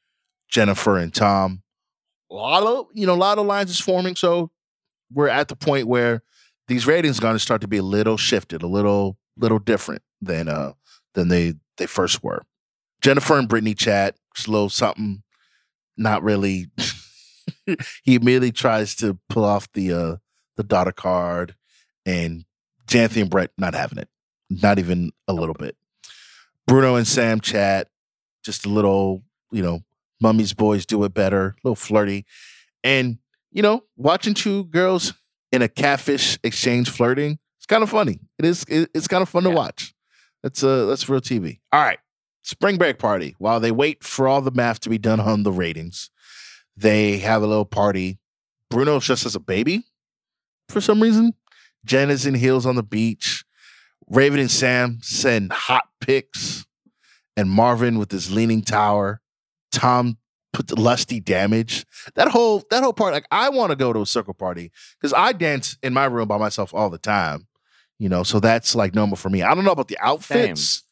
[0.48, 1.62] Jennifer and Tom.
[2.32, 4.16] A lot of you know, a lot of alliances forming.
[4.16, 4.50] So
[5.12, 6.22] we're at the point where
[6.66, 10.02] these ratings are going to start to be a little shifted, a little little different
[10.20, 10.72] than uh
[11.14, 12.42] than they they first were.
[13.00, 15.22] Jennifer and Brittany chat, just a little something,
[15.96, 16.66] not really.
[18.02, 20.16] he immediately tries to pull off the uh
[20.56, 21.54] the daughter card,
[22.04, 22.44] and
[22.86, 24.08] Xanthi and Brett not having it,
[24.48, 25.76] not even a little bit.
[26.66, 27.88] Bruno and Sam chat,
[28.44, 29.80] just a little, you know,
[30.20, 32.26] mummy's boys do it better, a little flirty,
[32.84, 33.18] and
[33.52, 35.14] you know, watching two girls
[35.52, 38.20] in a catfish exchange flirting, it's kind of funny.
[38.38, 38.64] It is.
[38.68, 39.94] It, it's kind of fun to watch.
[40.42, 41.60] That's uh that's real TV.
[41.72, 41.98] All right,
[42.42, 43.34] spring break party.
[43.38, 46.10] While they wait for all the math to be done on the ratings,
[46.80, 48.18] they have a little party.
[48.70, 49.84] Bruno's just as a baby
[50.68, 51.34] for some reason.
[51.84, 53.44] Jen is in heels on the beach.
[54.08, 56.66] Raven and Sam send hot pics,
[57.36, 59.20] and Marvin with his leaning tower.
[59.70, 60.18] Tom
[60.52, 61.86] put the lusty damage.
[62.14, 65.12] That whole that whole part, like I want to go to a circle party because
[65.12, 67.46] I dance in my room by myself all the time.
[67.98, 69.42] You know, so that's like normal for me.
[69.42, 70.82] I don't know about the outfits.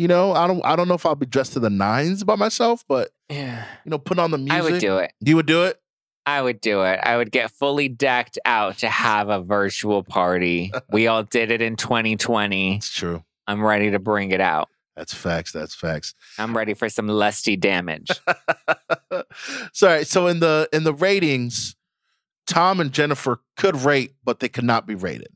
[0.00, 2.34] You know, I don't I don't know if I'll be dressed to the nines by
[2.34, 3.66] myself, but Yeah.
[3.84, 4.58] you know, put on the music.
[4.58, 5.12] I would do it.
[5.20, 5.78] You would do it?
[6.24, 6.98] I would do it.
[7.02, 10.72] I would get fully decked out to have a virtual party.
[10.90, 12.76] We all did it in 2020.
[12.76, 13.24] It's true.
[13.46, 14.70] I'm ready to bring it out.
[14.96, 15.52] That's facts.
[15.52, 16.14] That's facts.
[16.38, 18.08] I'm ready for some lusty damage.
[19.74, 20.04] Sorry.
[20.06, 21.76] So in the in the ratings,
[22.46, 25.28] Tom and Jennifer could rate, but they could not be rated.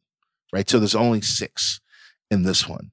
[0.55, 0.71] Right.
[0.71, 1.83] So there's only six
[2.31, 2.93] in this one.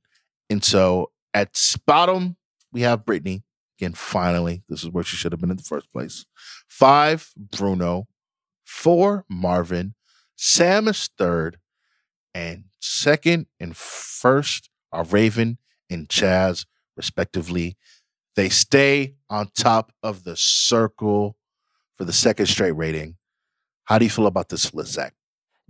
[0.50, 2.38] And so at bottom,
[2.72, 3.44] we have Brittany.
[3.80, 6.26] Again, finally, this is where she should have been in the first place.
[6.68, 8.08] Five, Bruno.
[8.64, 9.96] Four, Marvin.
[10.36, 11.58] Sam is third.
[12.34, 15.58] And second and first are Raven
[15.90, 16.66] and Chaz,
[16.96, 17.78] respectively.
[18.36, 21.36] They stay on top of the circle
[21.98, 23.18] for the second straight rating.
[23.86, 25.14] How do you feel about this list, Zack?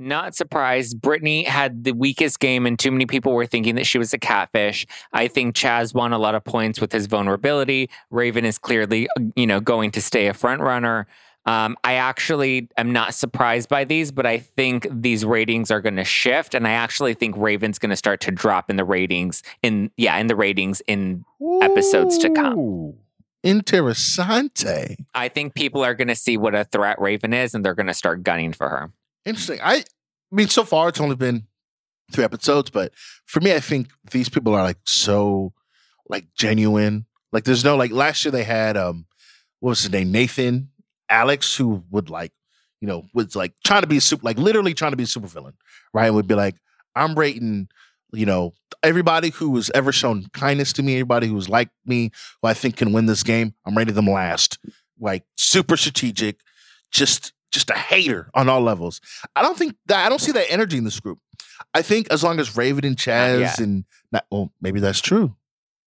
[0.02, 1.00] Not surprised.
[1.00, 4.18] Brittany had the weakest game, and too many people were thinking that she was a
[4.18, 4.88] catfish.
[5.14, 7.88] I think Chaz won a lot of points with his vulnerability.
[8.10, 11.06] Raven is clearly, you know, going to stay a front runner.
[11.46, 15.98] Um, I actually am not surprised by these, but I think these ratings are going
[15.98, 19.44] to shift, and I actually think Raven's going to start to drop in the ratings
[19.62, 21.26] in yeah in the ratings in
[21.62, 22.58] episodes to come.
[22.58, 22.96] Ooh,
[23.44, 24.98] Interessante.
[25.14, 27.88] I think people are going to see what a threat Raven is, and they're going
[27.88, 28.92] to start gunning for her.
[29.26, 29.60] Interesting.
[29.62, 29.84] I, I
[30.32, 31.48] mean, so far it's only been
[32.12, 32.92] three episodes, but
[33.26, 35.54] for me, I think these people are like so
[36.10, 37.06] like genuine.
[37.32, 39.06] Like there's no like last year they had um
[39.60, 40.12] what was his name?
[40.12, 40.70] Nathan
[41.10, 42.32] Alex, who would like,
[42.80, 45.28] you know, was like trying to be super like literally trying to be a super
[45.28, 45.54] villain,
[45.94, 46.10] right?
[46.10, 46.56] Would be like,
[46.96, 47.70] I'm rating,
[48.12, 48.54] you know,
[48.84, 52.12] everybody who has ever shown kindness to me, everybody who's like me,
[52.42, 54.58] who I think can win this game, I'm rating them last.
[55.00, 56.40] Like super strategic,
[56.92, 59.02] just just a hater on all levels.
[59.36, 61.20] I don't think that I don't see that energy in this group.
[61.74, 65.36] I think as long as Raven and Chaz and not, well, maybe that's true.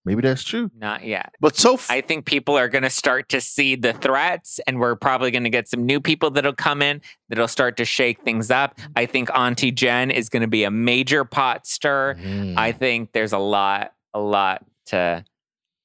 [0.03, 0.71] Maybe that's true.
[0.75, 1.35] Not yet.
[1.39, 4.79] But so f- I think people are going to start to see the threats, and
[4.79, 8.21] we're probably going to get some new people that'll come in that'll start to shake
[8.23, 8.79] things up.
[8.95, 12.15] I think Auntie Jen is going to be a major pot stir.
[12.15, 12.57] Mm.
[12.57, 15.23] I think there's a lot, a lot to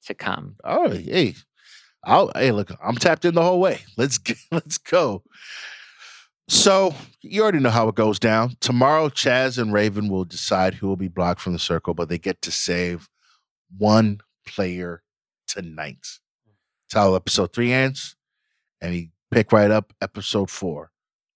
[0.06, 0.56] to come.
[0.64, 1.34] Oh, hey,
[2.06, 3.80] I'll, hey, look, I'm tapped in the whole way.
[3.96, 5.24] Let's get, let's go.
[6.48, 8.56] So you already know how it goes down.
[8.60, 12.18] Tomorrow, Chaz and Raven will decide who will be blocked from the circle, but they
[12.18, 13.08] get to save
[13.76, 15.02] one player
[15.48, 16.06] tonight.
[16.92, 18.14] How episode three ends,
[18.80, 20.92] and we pick right up episode four.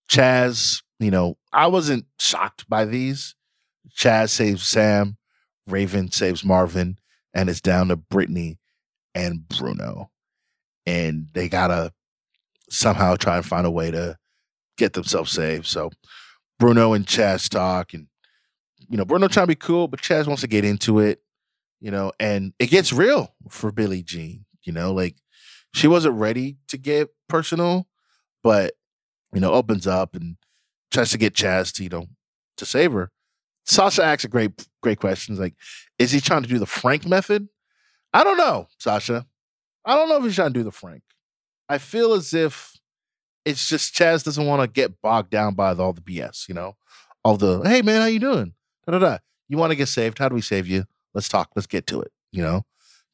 [0.08, 3.34] Chaz, you know, I wasn't shocked by these.
[3.98, 5.16] Chaz saves Sam,
[5.66, 6.98] Raven saves Marvin,
[7.34, 8.60] and it's down to Brittany
[9.12, 10.12] and Bruno.
[10.86, 11.92] And they gotta
[12.68, 14.16] somehow try and find a way to
[14.76, 15.66] get themselves saved.
[15.66, 15.90] So
[16.58, 18.06] Bruno and Chaz talk, and
[18.88, 21.22] you know, Bruno trying to be cool, but Chaz wants to get into it,
[21.80, 25.16] you know, and it gets real for Billie Jean, you know, like
[25.74, 27.88] she wasn't ready to get personal,
[28.42, 28.74] but
[29.32, 30.36] you know, opens up and
[30.90, 32.06] tries to get Chaz to, you know,
[32.56, 33.10] to save her.
[33.64, 35.54] Sasha asks a great, great questions like,
[35.98, 37.48] is he trying to do the Frank method?
[38.12, 39.26] I don't know, Sasha.
[39.84, 41.02] I don't know if he's trying to do the Frank.
[41.68, 42.74] I feel as if
[43.44, 46.54] it's just Chaz doesn't want to get bogged down by the, all the BS, you
[46.54, 46.76] know,
[47.24, 48.54] all the hey man, how you doing?
[48.86, 49.18] Da da da.
[49.48, 50.18] You want to get saved?
[50.18, 50.84] How do we save you?
[51.14, 51.50] Let's talk.
[51.56, 52.12] Let's get to it.
[52.32, 52.64] You know,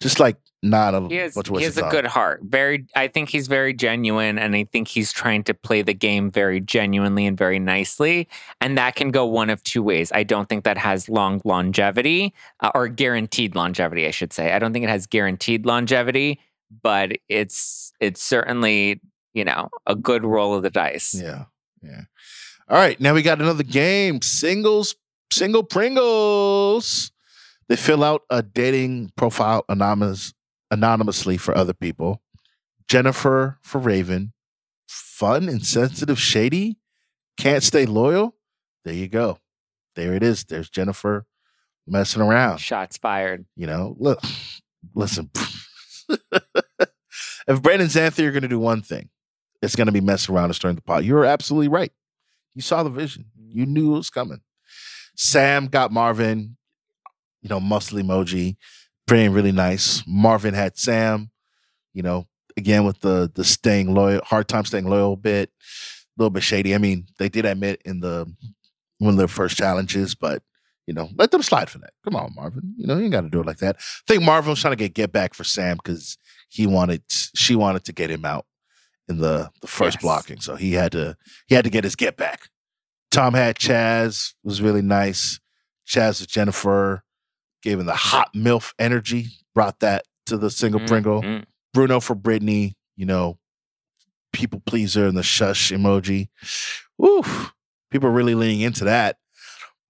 [0.00, 1.90] just like not a He has, bunch of he has a time.
[1.90, 2.40] good heart.
[2.44, 6.30] Very, I think he's very genuine, and I think he's trying to play the game
[6.30, 8.28] very genuinely and very nicely.
[8.60, 10.12] And that can go one of two ways.
[10.12, 14.06] I don't think that has long longevity uh, or guaranteed longevity.
[14.06, 14.52] I should say.
[14.52, 16.40] I don't think it has guaranteed longevity,
[16.82, 19.00] but it's it's certainly
[19.34, 21.14] you know a good roll of the dice.
[21.14, 21.44] Yeah,
[21.82, 22.02] yeah.
[22.68, 24.22] All right, now we got another game.
[24.22, 24.96] Singles,
[25.32, 27.12] single Pringles.
[27.68, 30.32] They fill out a dating profile anonymous
[30.70, 32.22] anonymously for other people.
[32.88, 34.32] Jennifer for Raven.
[34.88, 36.76] Fun, insensitive, shady.
[37.36, 38.36] Can't stay loyal.
[38.84, 39.38] There you go.
[39.94, 40.44] There it is.
[40.44, 41.26] There's Jennifer
[41.86, 42.58] messing around.
[42.58, 43.46] Shots fired.
[43.56, 44.20] You know, look,
[44.94, 45.30] listen.
[47.48, 49.11] if Brett and Xanthi are going to do one thing,
[49.62, 51.04] it's going to be mess around and stir the pot.
[51.04, 51.92] You're absolutely right.
[52.54, 53.26] You saw the vision.
[53.36, 53.72] You mm-hmm.
[53.72, 54.40] knew it was coming.
[55.16, 56.57] Sam got Marvin,
[57.40, 58.57] you know, muscle emoji,
[59.07, 60.02] praying really nice.
[60.07, 61.30] Marvin had Sam,
[61.94, 62.26] you know,
[62.57, 66.74] again with the the staying loyal, hard time staying loyal bit, a little bit shady.
[66.74, 68.30] I mean, they did admit in the
[68.98, 70.42] one of their first challenges, but
[70.87, 71.91] you know, let them slide for that.
[72.05, 72.74] Come on, Marvin.
[72.76, 73.76] You know, you ain't got to do it like that.
[73.78, 73.82] I
[74.12, 76.16] think Marvin was trying to get get back for Sam because
[76.49, 78.47] he wanted, she wanted to get him out
[79.09, 80.03] in the the first Yes.
[80.03, 81.16] blocking, so he had to
[81.47, 82.49] he had to get his get back.
[83.11, 85.39] Tom had Chaz was really nice.
[85.89, 87.03] Chaz with Jennifer
[87.62, 91.22] gave him the hot milf energy, brought that to the single Pringle.
[91.22, 91.45] Mhm.
[91.72, 93.39] Bruno for Brittany, you know,
[94.32, 96.28] people pleaser and the shush emoji.
[96.99, 97.22] Woo.
[97.91, 99.18] People are really leaning into that.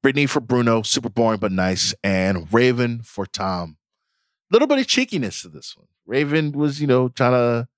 [0.07, 1.92] Brittany for Bruno, super boring but nice.
[2.04, 3.76] And Raven for Tom.
[4.52, 5.88] Little bit of cheekiness to this one.
[6.07, 7.68] Raven was, you know, trying to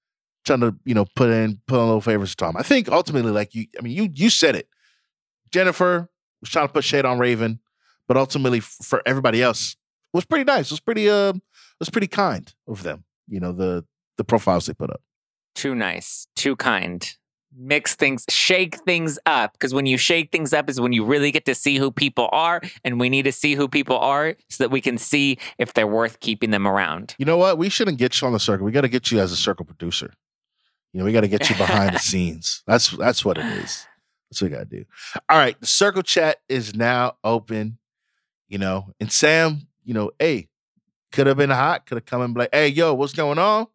[0.45, 2.55] trying to, you know, put in put in a little favors to Tom.
[2.59, 4.69] I think ultimately, like you, I mean, you you said it.
[5.51, 6.11] Jennifer
[6.43, 7.61] was trying to put shade on Raven,
[8.07, 9.79] but ultimately for everybody else, it
[10.19, 10.67] was pretty nice.
[10.67, 11.33] It was pretty uh
[11.81, 13.05] was pretty kind of them.
[13.27, 13.87] You know, the
[14.19, 15.01] the profiles they put up.
[15.55, 17.11] Too nice, too kind.
[17.59, 19.53] Mix things, shake things up.
[19.53, 22.29] Because when you shake things up is when you really get to see who people
[22.33, 22.61] are.
[22.85, 25.87] And we need to see who people are so that we can see if they're
[25.87, 27.17] worth keeping them around.
[27.19, 27.59] You know what?
[27.59, 28.65] We shouldn't get you on the circle.
[28.65, 30.13] We got to get you as a circle producer.
[30.93, 32.63] You know, we got to get you behind the scenes.
[32.67, 33.87] That's that's what it is.
[34.31, 34.85] That's what we got to do.
[35.29, 37.79] All right, the circle chat is now open.
[38.49, 40.49] You know, and Sam, you know, hey,
[41.13, 41.87] could have been hot.
[41.87, 43.67] Could have come and be like, hey, yo, what's going on?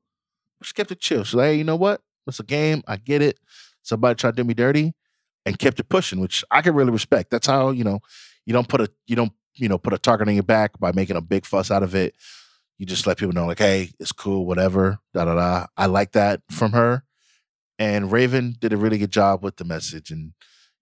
[0.62, 1.26] Just kept it chill.
[1.26, 2.02] So, hey, you know what?
[2.26, 2.84] It's a game.
[2.88, 3.38] I get it.
[3.84, 4.94] Somebody tried to do me dirty,
[5.46, 7.30] and kept it pushing, which I can really respect.
[7.30, 8.00] That's how you know
[8.46, 10.92] you don't put a you don't you know put a target on your back by
[10.92, 12.16] making a big fuss out of it.
[12.78, 15.00] You just let people know, like, hey, it's cool, whatever.
[15.14, 15.68] Da da da.
[15.78, 17.04] I like that from her.
[17.78, 20.12] And Raven did a really good job with the message.
[20.12, 20.34] And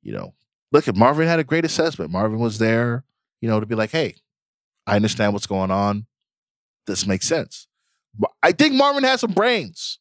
[0.02, 0.34] you know,
[0.72, 2.12] look at Marvin had a great assessment.
[2.12, 3.04] Marvin was there,
[3.42, 4.16] you know, to be like, hey,
[4.88, 6.06] I understand what's going on.
[6.88, 7.68] This makes sense.
[8.44, 10.00] I think Marvin has some brains.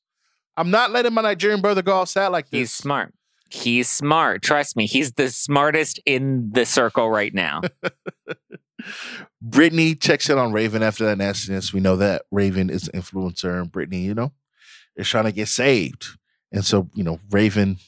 [0.61, 2.59] I'm not letting my Nigerian brother go outside like this.
[2.59, 3.15] He's smart.
[3.49, 4.43] He's smart.
[4.43, 7.63] Trust me, he's the smartest in the circle right now.
[9.43, 11.73] Brittany checks in on Raven after that nastiness.
[11.73, 14.33] We know that Raven is an influencer, and Brittany, you know,
[14.97, 16.19] is trying to get saved.
[16.53, 17.79] And so, you know, Raven,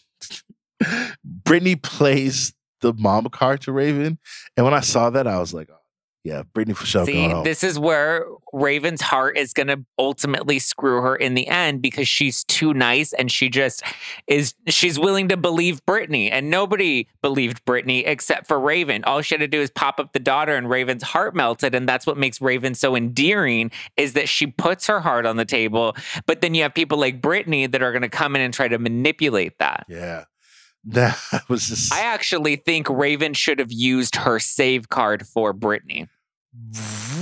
[1.24, 4.18] Brittany plays the mama card to Raven.
[4.56, 5.76] And when I saw that, I was like, oh,
[6.24, 7.04] yeah, Brittany for sure.
[7.04, 11.82] See, this is where Raven's heart is going to ultimately screw her in the end
[11.82, 13.82] because she's too nice and she just
[14.28, 14.54] is.
[14.68, 19.02] She's willing to believe Brittany, and nobody believed Brittany except for Raven.
[19.02, 21.88] All she had to do is pop up the daughter, and Raven's heart melted, and
[21.88, 23.72] that's what makes Raven so endearing.
[23.96, 25.96] Is that she puts her heart on the table,
[26.26, 28.68] but then you have people like Brittany that are going to come in and try
[28.68, 29.86] to manipulate that.
[29.88, 30.24] Yeah.
[30.84, 31.18] That
[31.48, 31.92] was just.
[31.92, 36.08] I actually think Raven should have used her save card for Brittany.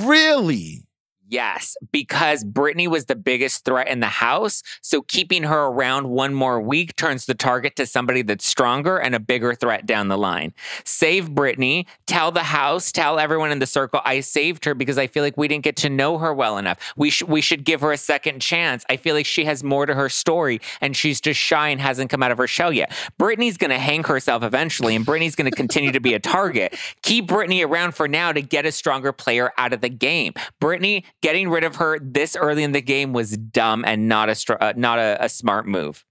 [0.01, 0.87] Really?
[1.31, 4.65] Yes, because Brittany was the biggest threat in the house.
[4.83, 9.15] So keeping her around one more week turns the target to somebody that's stronger and
[9.15, 10.53] a bigger threat down the line.
[10.83, 15.07] Save Brittany, tell the house, tell everyone in the circle, I saved her because I
[15.07, 16.79] feel like we didn't get to know her well enough.
[16.97, 18.85] We, sh- we should give her a second chance.
[18.91, 22.11] I feel like she has more to her story and she's just shy and hasn't
[22.11, 22.93] come out of her shell yet.
[23.19, 26.77] Brittany's going to hang herself eventually and Brittany's going to continue to be a target.
[27.03, 30.35] Keep Brittany around for now to get a stronger player out of the game.
[30.59, 34.35] Brittany, getting rid of her this early in the game was dumb and not a
[34.35, 36.05] str- uh, not a, a, smart move.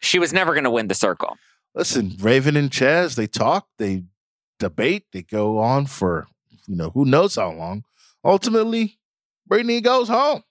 [0.00, 1.36] She was never going to win the circle.
[1.74, 4.04] Listen, Raven and Chaz, they talk, they
[4.58, 6.26] debate, they go on for
[6.66, 7.84] you know who knows how long.
[8.24, 8.98] Ultimately,
[9.46, 10.42] Brittany goes home.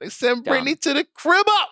[0.00, 0.52] They send dumb.
[0.52, 1.68] Brittany to the crib up.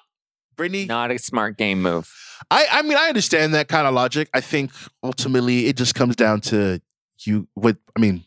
[0.57, 2.13] Brittany, not a smart game move.
[2.51, 4.29] I I mean I understand that kind of logic.
[4.35, 4.73] I think
[5.03, 6.81] ultimately it just comes down to
[7.21, 7.49] you.
[7.55, 8.25] With I mean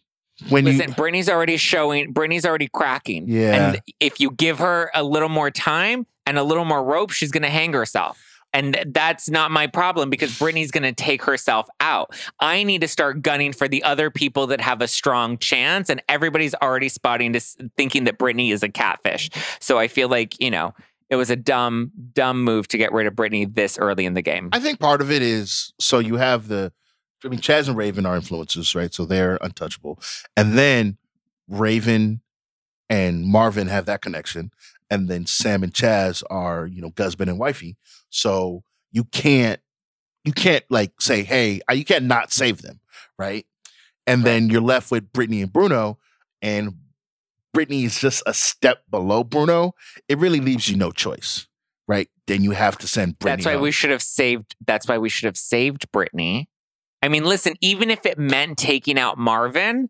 [0.47, 3.27] when Listen, you Brittany's already showing, Brittany's already cracking.
[3.27, 3.71] Yeah.
[3.71, 7.31] And if you give her a little more time and a little more rope, she's
[7.31, 8.23] going to hang herself.
[8.51, 12.15] And that's not my problem because Brittany's going to take herself out.
[12.39, 15.89] I need to start gunning for the other people that have a strong chance.
[15.89, 17.39] And everybody's already spotting to
[17.77, 19.29] thinking that Brittany is a catfish.
[19.59, 20.73] So I feel like, you know,
[21.09, 24.21] it was a dumb, dumb move to get rid of Brittany this early in the
[24.21, 24.49] game.
[24.51, 26.71] I think part of it is so you have the
[27.23, 28.93] I mean, Chaz and Raven are influencers, right?
[28.93, 29.99] So they're untouchable.
[30.37, 30.97] And then
[31.47, 32.21] Raven
[32.89, 34.51] and Marvin have that connection.
[34.89, 37.77] And then Sam and Chaz are, you know, husband and wifey.
[38.09, 39.59] So you can't,
[40.23, 42.79] you can't like say, hey, you can't not save them,
[43.17, 43.45] right?
[44.07, 45.99] And then you're left with Brittany and Bruno,
[46.41, 46.73] and
[47.53, 49.75] Brittany is just a step below Bruno.
[50.07, 51.47] It really leaves you no choice,
[51.87, 52.09] right?
[52.25, 53.43] Then you have to send Brittany.
[53.43, 53.61] That's why home.
[53.61, 54.55] we should have saved.
[54.65, 56.48] That's why we should have saved Brittany
[57.01, 59.89] I mean, listen, even if it meant taking out Marvin,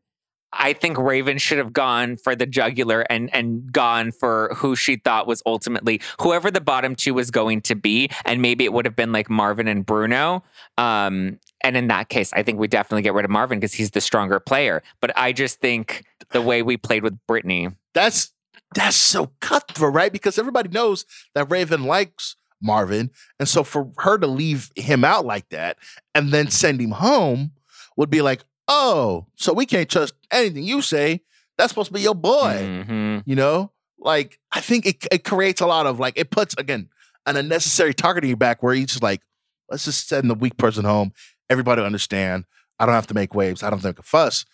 [0.51, 4.95] I think Raven should have gone for the jugular and and gone for who she
[4.95, 8.85] thought was ultimately whoever the bottom two was going to be, and maybe it would
[8.85, 10.43] have been like Marvin and Bruno.
[10.77, 13.91] Um, and in that case, I think we definitely get rid of Marvin because he's
[13.91, 14.81] the stronger player.
[15.01, 18.31] But I just think the way we played with Brittany, that's
[18.73, 20.11] that's so cutthroat, right?
[20.11, 21.05] Because everybody knows
[21.35, 23.11] that Raven likes Marvin.
[23.39, 25.77] And so for her to leave him out like that
[26.13, 27.51] and then send him home
[27.97, 31.21] would be like, oh, so we can't trust anything you say.
[31.57, 32.57] That's supposed to be your boy.
[32.61, 33.29] Mm-hmm.
[33.29, 33.71] You know?
[33.97, 36.89] Like, I think it, it creates a lot of like, it puts, again,
[37.25, 39.21] an unnecessary targeting back where he's just like,
[39.69, 41.11] let's just send the weak person home.
[41.49, 42.45] Everybody understand.
[42.79, 43.61] I don't have to make waves.
[43.61, 44.45] I don't have to make a fuss.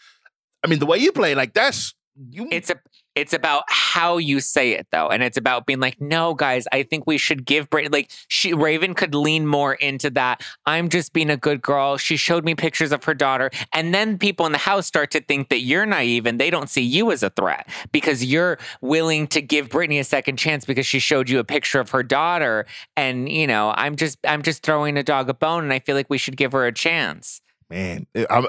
[0.63, 1.93] I mean, the way you play, like that's
[2.29, 2.47] you.
[2.51, 2.79] It's a
[3.15, 6.83] it's about how you say it though, and it's about being like, no, guys, I
[6.83, 10.43] think we should give Brittany like she Raven could lean more into that.
[10.65, 11.97] I'm just being a good girl.
[11.97, 15.21] She showed me pictures of her daughter, and then people in the house start to
[15.21, 19.27] think that you're naive and they don't see you as a threat because you're willing
[19.27, 22.65] to give Brittany a second chance because she showed you a picture of her daughter.
[22.97, 25.95] And you know, I'm just I'm just throwing a dog a bone, and I feel
[25.95, 27.41] like we should give her a chance.
[27.69, 28.47] Man, I'm,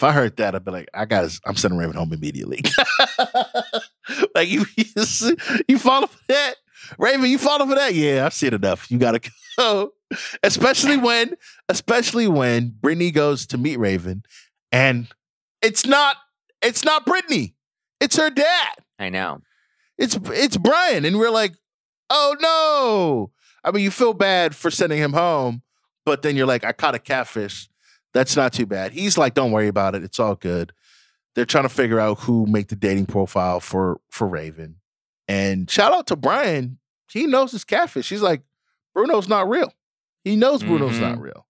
[0.00, 2.62] if I heard that, I'd be like, I got, I'm sending Raven home immediately.
[4.34, 5.36] like you, you,
[5.68, 6.54] you follow for that,
[6.98, 7.30] Raven?
[7.30, 7.94] You follow for that?
[7.94, 8.90] Yeah, I've seen enough.
[8.90, 9.20] You gotta
[9.58, 9.92] go.
[10.42, 11.36] Especially when,
[11.68, 14.24] especially when Brittany goes to meet Raven,
[14.72, 15.06] and
[15.62, 16.16] it's not,
[16.62, 17.54] it's not Brittany,
[18.00, 18.74] it's her dad.
[18.98, 19.42] I know.
[19.98, 21.54] It's it's Brian, and we're like,
[22.08, 23.30] oh no.
[23.62, 25.62] I mean, you feel bad for sending him home,
[26.04, 27.68] but then you're like, I caught a catfish.
[28.12, 28.92] That's not too bad.
[28.92, 30.02] He's like, don't worry about it.
[30.02, 30.72] It's all good.
[31.34, 34.76] They're trying to figure out who make the dating profile for for Raven.
[35.28, 36.78] And shout out to Brian.
[37.10, 38.08] He knows his catfish.
[38.08, 38.42] He's like,
[38.94, 39.72] Bruno's not real.
[40.24, 41.00] He knows Bruno's Mhm.
[41.00, 41.46] not real.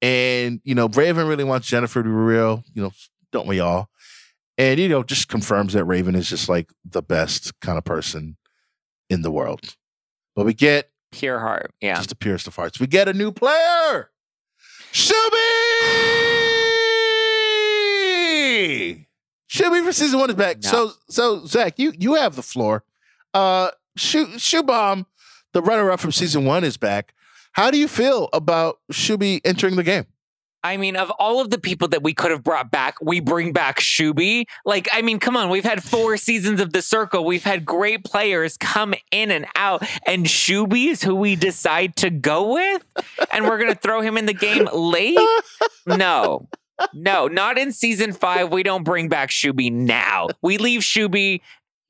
[0.00, 2.64] And, you know, Raven really wants Jennifer to be real.
[2.74, 2.92] You know,
[3.30, 3.90] don't we all?
[4.58, 8.36] And, you know, just confirms that Raven is just like the best kind of person
[9.08, 9.76] in the world.
[10.34, 11.72] But we get Pure heart.
[11.80, 11.96] Yeah.
[11.96, 12.80] just the purest of hearts.
[12.80, 14.10] We get a new player.
[18.62, 19.06] Shuby!
[19.48, 20.62] Shuby for season one is back.
[20.62, 20.70] No.
[20.70, 22.84] So so Zack, you you have the floor.
[23.34, 25.06] Uh Shoe Shubham,
[25.52, 27.12] the runner-up from season one, is back.
[27.52, 30.06] How do you feel about Shuby entering the game?
[30.64, 33.52] I mean, of all of the people that we could have brought back, we bring
[33.52, 34.44] back Shuby.
[34.64, 37.24] Like, I mean, come on, we've had four seasons of the circle.
[37.24, 42.10] We've had great players come in and out, and Shuby is who we decide to
[42.10, 42.82] go with,
[43.32, 45.18] and we're gonna throw him in the game late.
[45.84, 46.48] No.
[46.94, 48.50] No, not in season five.
[48.50, 50.28] We don't bring back Shuby now.
[50.42, 51.40] We leave Shuby,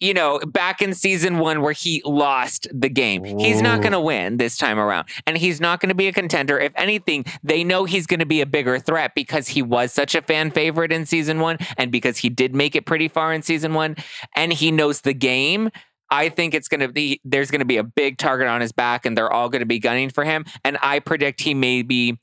[0.01, 3.25] you know, back in season one where he lost the game.
[3.25, 5.09] He's not going to win this time around.
[5.27, 6.59] And he's not going to be a contender.
[6.59, 10.15] If anything, they know he's going to be a bigger threat because he was such
[10.15, 13.43] a fan favorite in season one and because he did make it pretty far in
[13.43, 13.97] season one
[14.35, 15.71] and he knows the game.
[16.11, 18.73] I think it's going to be, there's going to be a big target on his
[18.73, 20.45] back and they're all going to be gunning for him.
[20.63, 22.19] And I predict he may be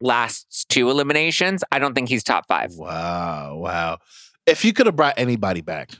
[0.00, 1.62] lasts two eliminations.
[1.70, 2.72] I don't think he's top five.
[2.74, 3.98] Wow, wow.
[4.46, 5.90] If you could have brought anybody back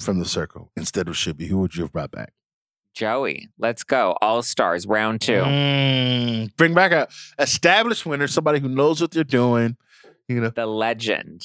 [0.00, 2.32] from the circle instead of Shuby, who would you have brought back?
[2.94, 4.16] Joey, let's go.
[4.20, 5.32] All stars, round two.
[5.32, 9.76] Mm, bring back a established winner, somebody who knows what they're doing.
[10.26, 11.42] You know, The legend.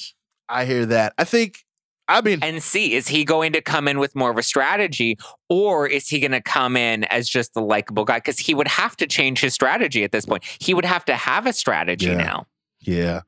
[0.48, 1.14] I hear that.
[1.16, 1.64] I think.
[2.08, 5.16] I mean, And see, is he going to come in with more of a strategy
[5.48, 8.18] or is he going to come in as just the likable guy?
[8.18, 10.44] Because he would have to change his strategy at this point.
[10.60, 12.14] He would have to have a strategy Yeah.
[12.16, 12.46] now.
[12.80, 13.20] yeah,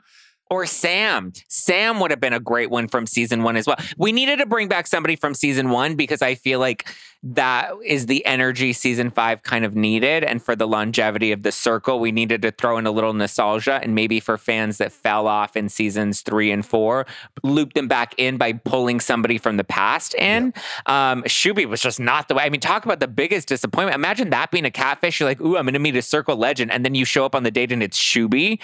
[0.51, 1.33] Or Sam.
[1.49, 3.77] Sam would have been a great one from season one as well.
[3.97, 6.87] We needed to bring back somebody from season one because I feel like
[7.35, 10.23] that is the energy season five kind of needed.
[10.23, 13.81] And for the longevity of the circle, we needed to throw in a little nostalgia.
[13.83, 17.07] And maybe for fans that fell off in seasons three and four,
[17.43, 20.55] loop them back in by pulling somebody from the past in.
[20.87, 22.45] Um, Shuby was just not the way.
[22.45, 23.95] I mean, talk about the biggest disappointment.
[23.95, 25.19] Imagine that being a catfish.
[25.19, 26.71] You're like, ooh, I'm going to meet a circle legend.
[26.71, 28.61] And then you show up on the date and it's Shuby.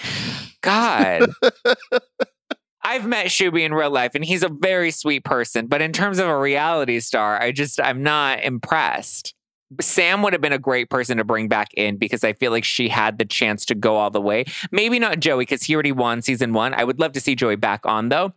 [0.61, 1.29] God.
[2.83, 5.67] I've met Shuby in real life and he's a very sweet person.
[5.67, 9.33] But in terms of a reality star, I just, I'm not impressed.
[9.81, 12.63] Sam would have been a great person to bring back in because I feel like
[12.63, 14.45] she had the chance to go all the way.
[14.71, 16.73] Maybe not Joey because he already won season one.
[16.73, 18.33] I would love to see Joey back on though.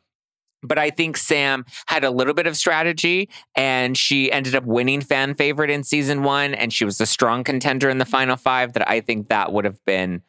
[0.63, 5.01] But I think Sam had a little bit of strategy and she ended up winning
[5.01, 6.55] fan favorite in season one.
[6.55, 9.65] And she was a strong contender in the final five that I think that would
[9.65, 10.23] have been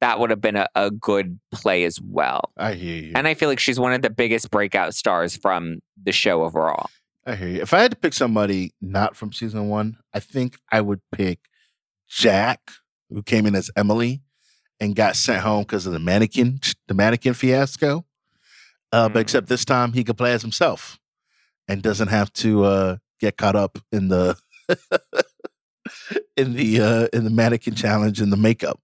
[0.00, 2.52] that would have been a, a good play as well.
[2.56, 3.12] I hear you.
[3.14, 6.90] And I feel like she's one of the biggest breakout stars from the show overall.
[7.26, 7.62] I hear you.
[7.62, 11.38] If I had to pick somebody not from season one, I think I would pick
[12.08, 12.60] Jack,
[13.08, 14.20] who came in as Emily
[14.80, 18.04] and got sent home because of the mannequin, the mannequin fiasco.
[18.92, 19.22] Uh, But Mm.
[19.22, 20.98] except this time, he could play as himself
[21.66, 24.36] and doesn't have to uh, get caught up in the
[26.36, 28.80] in the uh, in the mannequin challenge and the makeup.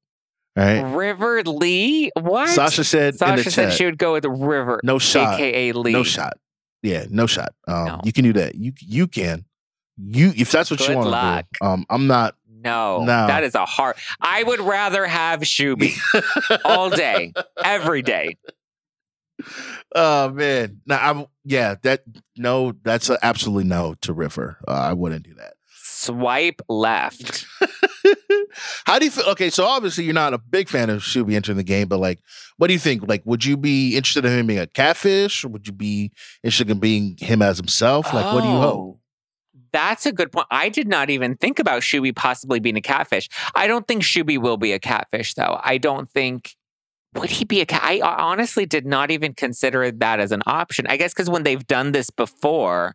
[0.61, 0.80] Right?
[0.94, 2.11] River Lee?
[2.20, 2.48] What?
[2.50, 5.92] Sasha said Sasha said chat, she would go with River, no shot, aka Lee.
[5.92, 6.34] no shot.
[6.82, 7.54] Yeah, no shot.
[7.66, 8.00] Um, No.
[8.04, 8.54] You can do that.
[8.54, 9.44] You you can.
[9.96, 11.66] You if that's what you want to do.
[11.66, 12.34] Um, I'm not.
[12.62, 13.26] No, No.
[13.26, 13.96] that is a hard.
[14.20, 15.94] I would rather have Shuby
[16.64, 17.32] all day,
[17.64, 18.36] every day.
[19.94, 21.76] oh man, now I'm yeah.
[21.82, 22.02] That
[22.36, 24.58] no, that's a absolutely no to River.
[24.68, 25.54] Uh, I wouldn't do that.
[26.01, 27.46] Swipe left.
[28.86, 29.26] How do you feel?
[29.26, 32.20] Okay, so obviously you're not a big fan of Shuby entering the game, but like,
[32.57, 33.07] what do you think?
[33.07, 36.11] Like, would you be interested in him being a catfish, or would you be
[36.42, 38.12] interested in being him as himself?
[38.12, 38.78] Like, what do you hope?
[38.78, 39.01] Oh,
[39.72, 40.46] That's a good point.
[40.51, 43.28] I did not even think about Shuby possibly being a catfish.
[43.55, 45.61] I don't think Shuby will be a catfish, though.
[45.62, 46.57] I don't think.
[47.14, 47.82] Would he be a cat?
[47.82, 50.86] I honestly did not even consider that as an option.
[50.86, 52.94] I guess because when they've done this before,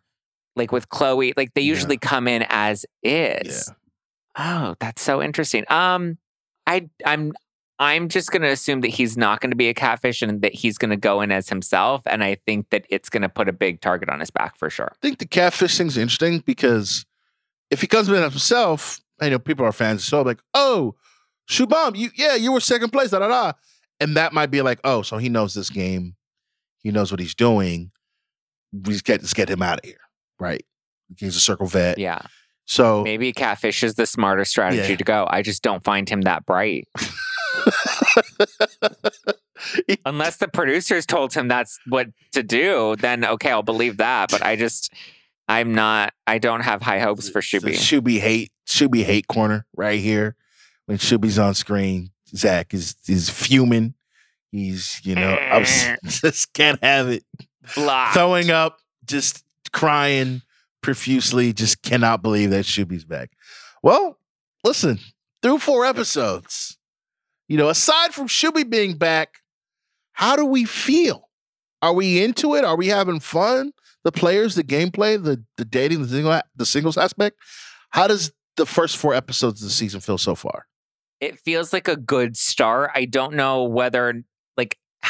[0.56, 1.68] like with Chloe, like they Yeah.
[1.74, 3.70] usually come in as is.
[4.38, 5.64] Oh, that's so interesting.
[5.70, 6.18] Um,
[6.66, 7.32] I I'm
[7.78, 10.96] I'm just gonna assume that he's not gonna be a catfish and that he's gonna
[10.96, 12.02] go in as himself.
[12.06, 14.90] And I think that it's gonna put a big target on his back for sure.
[14.92, 17.04] I think the catfish thing's interesting because
[17.70, 20.94] if he comes in as himself, I know people are fans, so like, oh,
[21.50, 23.52] Shubham, you yeah, you were second place, da da da,
[24.00, 26.14] and that might be like, oh, so he knows this game,
[26.82, 27.90] he knows what he's doing.
[28.72, 29.98] We just get let's get him out of here,
[30.38, 30.64] right?
[31.16, 32.20] He's a circle vet, Yeah.
[32.64, 34.96] so Maybe catfish is the smarter strategy Yeah.
[34.96, 35.26] to go.
[35.30, 36.88] I just don't find him that bright.
[40.04, 44.30] Unless the producers told him that's what to do, then okay, I'll believe that.
[44.30, 44.92] But I just,
[45.48, 47.72] I'm not, I don't have high hopes for Shuby.
[47.74, 50.36] Shuby hate Shuby hate corner right here.
[50.86, 53.94] When Shuby's on screen, Zack is is fuming.
[54.52, 55.56] He's you know eh.
[55.56, 57.24] ups- just can't have it.
[57.74, 58.12] Blah.
[58.12, 60.42] Throwing up, just crying
[60.82, 61.52] profusely.
[61.52, 63.30] Just cannot believe that Shuby's back.
[63.82, 64.18] Well,
[64.64, 64.98] listen,
[65.42, 66.78] through four episodes,
[67.48, 69.38] you know, aside from Shuby being back,
[70.12, 71.28] how do we feel?
[71.82, 72.64] Are we into it?
[72.64, 73.72] Are we having fun?
[74.04, 77.38] The players, the gameplay, the the dating, the single, the singles aspect.
[77.90, 80.66] How does the first four episodes of the season feel so far?
[81.20, 82.90] it feels like a good start.
[82.94, 84.22] I don't know whether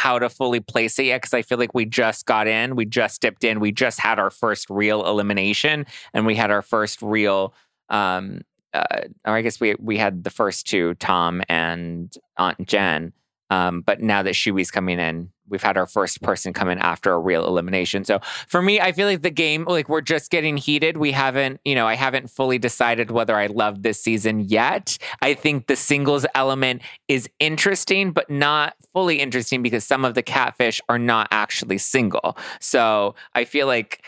[0.07, 2.85] how to fully place it yet because I feel like we just got in, we
[2.85, 5.85] just dipped in, we just had our first real elimination,
[6.15, 7.53] and we had our first real.
[7.89, 8.43] um
[8.73, 13.13] uh, or I guess we we had the first two, Tom and Aunt Jen.
[13.51, 17.13] Um, but now that Shuby's coming in, we've had our first person come in after
[17.13, 18.05] a real elimination.
[18.05, 20.97] So for me, I feel like the game, like we're just getting heated.
[20.97, 24.99] We haven't, you know, I haven't fully decided whether I love this season yet.
[25.23, 30.23] I think the singles element is interesting, but not fully interesting because some of the
[30.23, 32.37] catfish are not actually single.
[32.61, 34.05] So I feel like,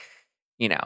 [0.58, 0.80] you know,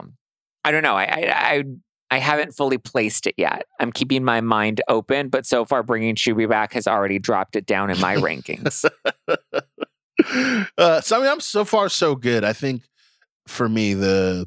[0.64, 0.96] I don't know.
[0.96, 1.64] I, I, I
[2.12, 3.64] I haven't fully placed it yet.
[3.80, 7.64] I'm keeping my mind open, but so far, bringing Shuby back has already dropped it
[7.64, 8.84] down in my rankings.
[10.78, 12.44] uh, so I mean, I'm so far so good.
[12.44, 12.82] I think
[13.46, 14.46] for me, the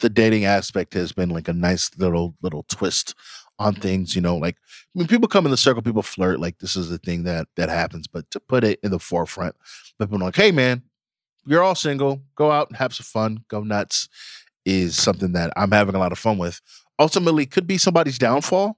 [0.00, 3.14] the dating aspect has been like a nice little little twist
[3.58, 4.14] on things.
[4.14, 4.56] You know, like
[4.92, 6.40] when people come in the circle, people flirt.
[6.40, 8.06] Like this is the thing that that happens.
[8.06, 9.56] But to put it in the forefront,
[9.98, 10.82] people like, "Hey, man,
[11.46, 12.22] you're all single.
[12.34, 13.44] Go out and have some fun.
[13.48, 14.08] Go nuts."
[14.64, 16.60] Is something that I'm having a lot of fun with.
[16.98, 18.76] Ultimately, could be somebody's downfall.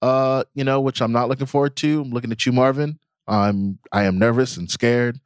[0.00, 2.02] Uh, you know, which I'm not looking forward to.
[2.02, 3.00] I'm looking at you, Marvin.
[3.26, 5.18] I'm I am nervous and scared.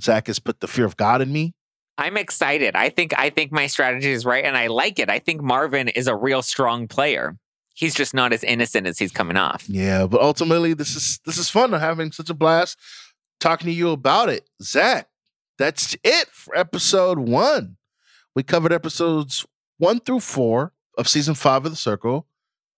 [0.00, 1.54] Zack has put the fear of God in me.
[1.98, 2.76] I'm excited.
[2.76, 5.08] I think I think my strategy is right, and I like it.
[5.08, 7.36] I think Marvin is a real strong player.
[7.74, 9.64] He's just not as innocent as he's coming off.
[9.68, 11.72] Yeah, but ultimately, this is this is fun.
[11.72, 12.78] I'm having such a blast
[13.40, 15.08] talking to you about it, Zack.
[15.58, 17.76] That's it for episode one.
[18.34, 19.46] We covered episodes
[19.78, 22.26] one through four of season five of the Circle.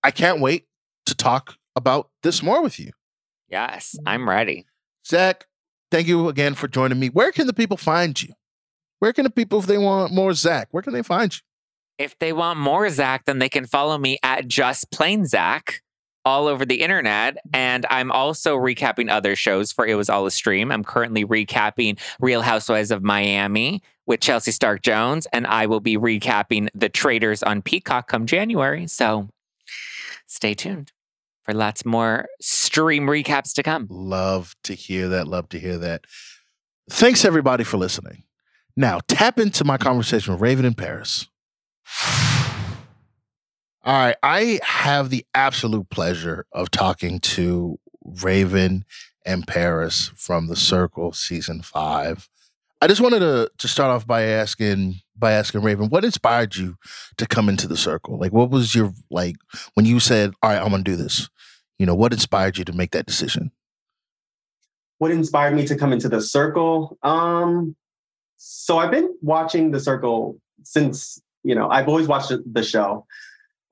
[0.04, 0.68] I can't wait
[1.06, 2.92] to talk about this more with you,
[3.48, 4.66] Yes, I'm ready.
[5.04, 5.46] Zach.
[5.90, 7.08] Thank you again for joining me.
[7.08, 8.34] Where can the people find you?
[8.98, 11.40] Where can the people, if they want more Zack, where can they find you?
[11.98, 15.82] If they want more Zack, then they can follow me at just plain Zack
[16.24, 17.38] all over the internet.
[17.52, 20.70] And I'm also recapping other shows for It Was All a Stream.
[20.70, 25.96] I'm currently recapping Real Housewives of Miami with Chelsea Stark Jones, and I will be
[25.96, 28.86] recapping The Traitors on Peacock come January.
[28.86, 29.28] So
[30.26, 30.92] stay tuned
[31.42, 32.26] for lots more
[32.68, 33.86] stream recaps to come.
[33.90, 35.26] Love to hear that.
[35.26, 36.04] Love to hear that.
[36.90, 38.24] Thanks everybody for listening.
[38.76, 41.28] Now tap into my conversation with Raven in Paris.
[43.84, 48.84] All right, I have the absolute pleasure of talking to Raven
[49.24, 52.28] and Paris from the Circle season five.
[52.82, 56.76] I just wanted to to start off by asking by asking Raven, what inspired you
[57.16, 58.18] to come into the Circle?
[58.18, 59.36] Like, what was your like
[59.74, 61.28] when you said, "All right, I'm gonna do this"?
[61.78, 63.52] You know, what inspired you to make that decision?
[64.98, 66.98] what inspired me to come into the circle?
[67.02, 67.76] Um
[68.40, 73.04] so i've been watching the circle since you know i've always watched the- show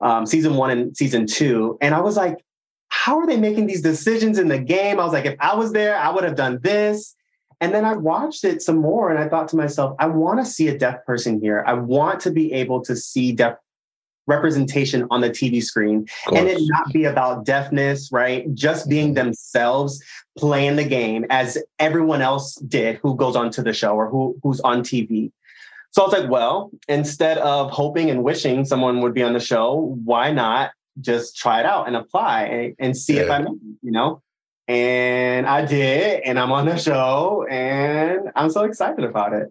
[0.01, 2.43] um season one and season two and i was like
[2.89, 4.99] how are they making these decisions in the game?
[4.99, 7.15] I was like if i was there i would have done this.
[7.61, 10.45] And then i watched it some more and i thought to myself i want to
[10.45, 11.63] see a deaf person here.
[11.65, 13.55] I want to be able to see deaf
[14.27, 18.53] representation on the TV screen and it not be about deafness, right?
[18.53, 19.25] Just being mm-hmm.
[19.25, 20.03] themselves,
[20.37, 24.37] playing the game as everyone else did who goes on to the show or who,
[24.43, 25.31] who's on TV.
[25.91, 29.39] So I was like, well, instead of hoping and wishing someone would be on the
[29.39, 33.21] show, why not just try it out and apply and, and see yeah.
[33.23, 33.45] if I'm,
[33.81, 34.21] you know?
[34.67, 39.47] And I did, and I'm on the show, and I'm so excited about it.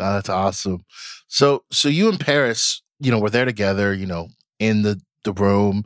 [0.00, 0.84] Oh, that's awesome.
[1.28, 4.28] So, so you in Paris, you know, were there together, you know,
[4.58, 5.84] in the the room,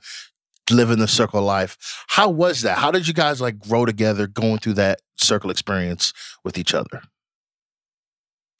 [0.70, 1.76] living the circle life.
[2.08, 2.78] How was that?
[2.78, 6.12] How did you guys like grow together, going through that circle experience
[6.44, 7.02] with each other?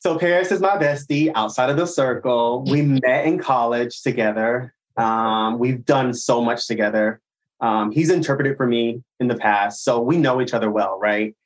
[0.00, 2.64] So Paris is my bestie outside of the circle.
[2.68, 4.74] We met in college together.
[4.96, 7.20] Um, we've done so much together.
[7.61, 11.36] Um, he's interpreted for me in the past, so we know each other well, right?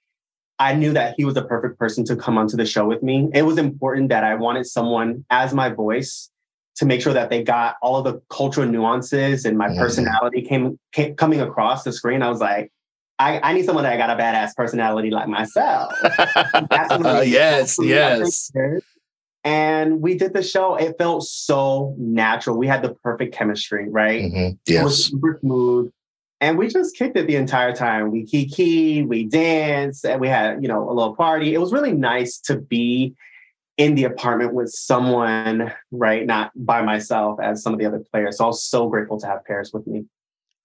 [0.58, 3.28] I knew that he was the perfect person to come onto the show with me.
[3.34, 6.30] It was important that I wanted someone as my voice
[6.76, 10.78] to make sure that they got all of the cultural nuances and my personality came,
[10.92, 12.22] came, coming across the screen.
[12.22, 12.70] I was like,
[13.18, 15.90] I, I, need someone that I got a badass personality like myself.
[17.26, 18.52] yes, yes.
[19.42, 20.74] And we did the show.
[20.74, 22.58] It felt so natural.
[22.58, 24.24] We had the perfect chemistry, right?
[24.24, 24.56] Mm-hmm.
[24.66, 24.80] Yes.
[24.80, 25.90] It was super smooth.
[26.42, 28.10] And we just kicked it the entire time.
[28.10, 31.54] We kiki, we danced, and we had, you know, a little party.
[31.54, 33.14] It was really nice to be
[33.76, 36.24] in the apartment with someone, right?
[36.24, 38.38] Not by myself as some of the other players.
[38.38, 40.06] So I was so grateful to have Paris with me.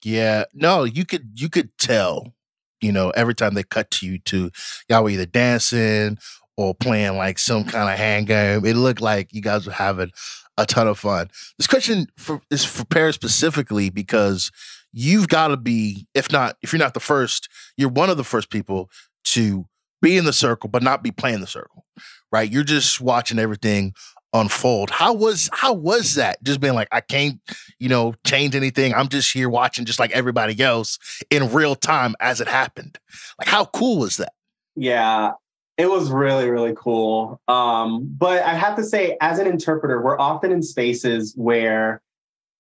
[0.04, 0.46] Yeah.
[0.54, 2.34] No, you could you could tell,
[2.80, 4.52] you know, every time they cut to you to
[4.90, 6.18] y'all were either dancing
[6.58, 8.66] or playing like some kind of hand game.
[8.66, 10.12] It looked like you guys were having
[10.58, 11.30] a ton of fun.
[11.58, 14.52] This question for, is for Paris specifically because
[14.92, 18.24] you've got to be, if not, if you're not the first, you're one of the
[18.24, 18.90] first people
[19.24, 19.66] to
[20.02, 21.86] be in the circle, but not be playing the circle,
[22.32, 22.50] right?
[22.50, 23.94] You're just watching everything
[24.34, 24.90] unfold.
[24.90, 26.42] How was how was that?
[26.44, 27.40] Just being like, I can't,
[27.80, 28.94] you know, change anything.
[28.94, 30.98] I'm just here watching just like everybody else
[31.30, 32.98] in real time as it happened.
[33.40, 34.34] Like, how cool was that?
[34.76, 35.32] Yeah,
[35.78, 37.42] it was really, really cool.
[37.48, 42.02] Um, but I have to say, as an interpreter, we're often in spaces where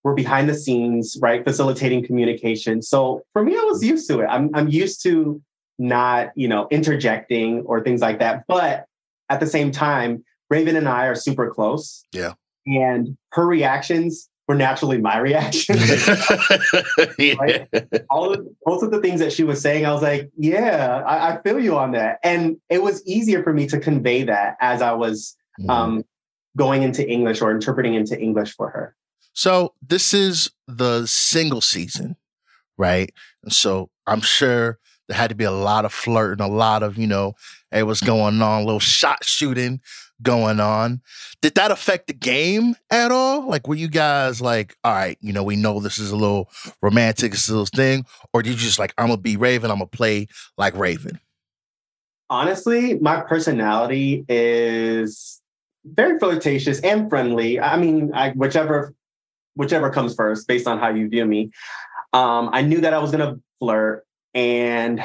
[0.03, 2.81] we're behind the scenes, right, facilitating communication.
[2.81, 4.25] So for me, I was used to it.
[4.25, 5.41] I'm I'm used to
[5.79, 8.45] not, you know, interjecting or things like that.
[8.47, 8.85] But
[9.29, 12.03] at the same time, Raven and I are super close.
[12.11, 12.33] Yeah.
[12.65, 15.79] And her reactions were naturally my reactions.
[17.17, 17.65] yeah.
[18.09, 21.33] All of, most of the things that she was saying, I was like, yeah, I,
[21.33, 22.19] I, feel you on that.
[22.23, 25.69] And it was easier for me to convey that as I was mm.
[25.69, 26.03] um,
[26.57, 28.95] going into English or interpreting into English for her.
[29.33, 32.17] So this is the single season,
[32.77, 33.13] right?
[33.43, 34.79] And so I'm sure
[35.11, 37.35] there had to be a lot of flirting, a lot of, you know,
[37.69, 39.81] hey, what's going on, a little shot shooting
[40.21, 41.01] going on.
[41.41, 43.47] Did that affect the game at all?
[43.47, 46.49] Like, were you guys like, all right, you know, we know this is a little
[46.81, 49.87] romantic, this little thing, or did you just like, I'm gonna be Raven, I'm gonna
[49.87, 51.19] play like Raven?
[52.29, 55.41] Honestly, my personality is
[55.83, 57.59] very flirtatious and friendly.
[57.59, 58.93] I mean, I, whichever
[59.55, 61.51] whichever comes first, based on how you view me.
[62.13, 65.03] Um, I knew that I was gonna flirt, and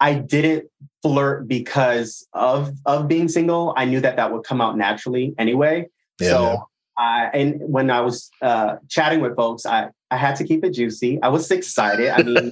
[0.00, 0.68] I didn't
[1.02, 3.74] flirt because of of being single.
[3.76, 5.88] I knew that that would come out naturally anyway.
[6.20, 6.56] Yeah, so yeah.
[6.98, 10.70] I and when I was uh, chatting with folks, I I had to keep it
[10.70, 11.22] juicy.
[11.22, 12.08] I was excited.
[12.10, 12.50] I mean,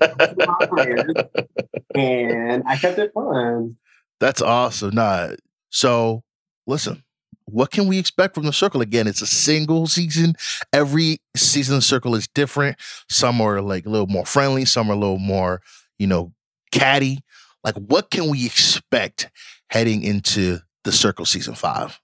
[1.94, 3.76] and I kept it fun.
[4.18, 4.94] That's awesome.
[4.94, 5.30] Nah,
[5.70, 6.22] so
[6.66, 7.02] listen.
[7.46, 9.08] What can we expect from the circle again?
[9.08, 10.36] It's a single season.
[10.72, 12.76] Every season the circle is different.
[13.08, 15.60] Some are like a little more friendly, some are a little more,
[16.01, 16.32] you know,
[16.72, 17.20] Caddy.
[17.62, 19.30] Like, what can we expect
[19.68, 22.01] heading into the Circle season five?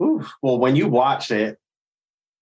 [0.00, 1.58] Ooh, well, when you watch it,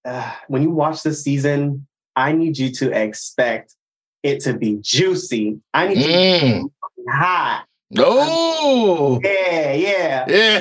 [0.04, 3.74] uh, when you watch the season, I need you to expect
[4.22, 5.58] it to be juicy.
[5.72, 6.42] I need mm.
[6.42, 7.64] you to be hot.
[7.96, 10.60] Oh, yeah, yeah, yeah.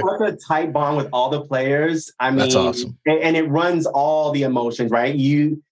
[0.00, 2.10] Such a tight bond with all the players.
[2.18, 5.14] I mean, that's awesome, and, and it runs all the emotions, right?
[5.14, 5.62] You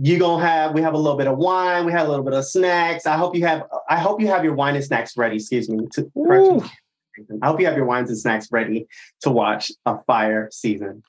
[0.00, 2.34] you gonna have we have a little bit of wine we have a little bit
[2.34, 3.06] of snacks.
[3.06, 5.36] I hope you have i hope you have your wine and snacks ready.
[5.36, 6.10] Excuse me to
[7.42, 8.86] i hope you have your wines and snacks ready
[9.22, 11.02] to watch a fire season.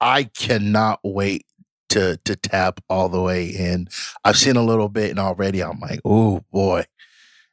[0.00, 1.46] I cannot wait
[1.90, 3.88] to to tap all the way in.
[4.24, 6.84] I've seen a little bit and already i'm like oh boy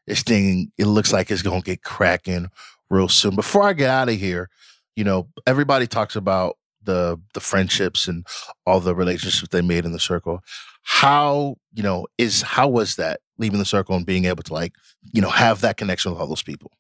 [0.08, 2.50] this thing it looks like it's gonna get cracking
[2.90, 3.36] real soon.
[3.36, 4.50] Before i get out of here
[4.96, 8.26] you know everybody talks about the the friendships and
[8.66, 10.42] all the relationships they made in the circle
[10.84, 14.74] how you know is how was that leaving the circle and being able to like
[15.12, 16.72] you know have that connection with all those people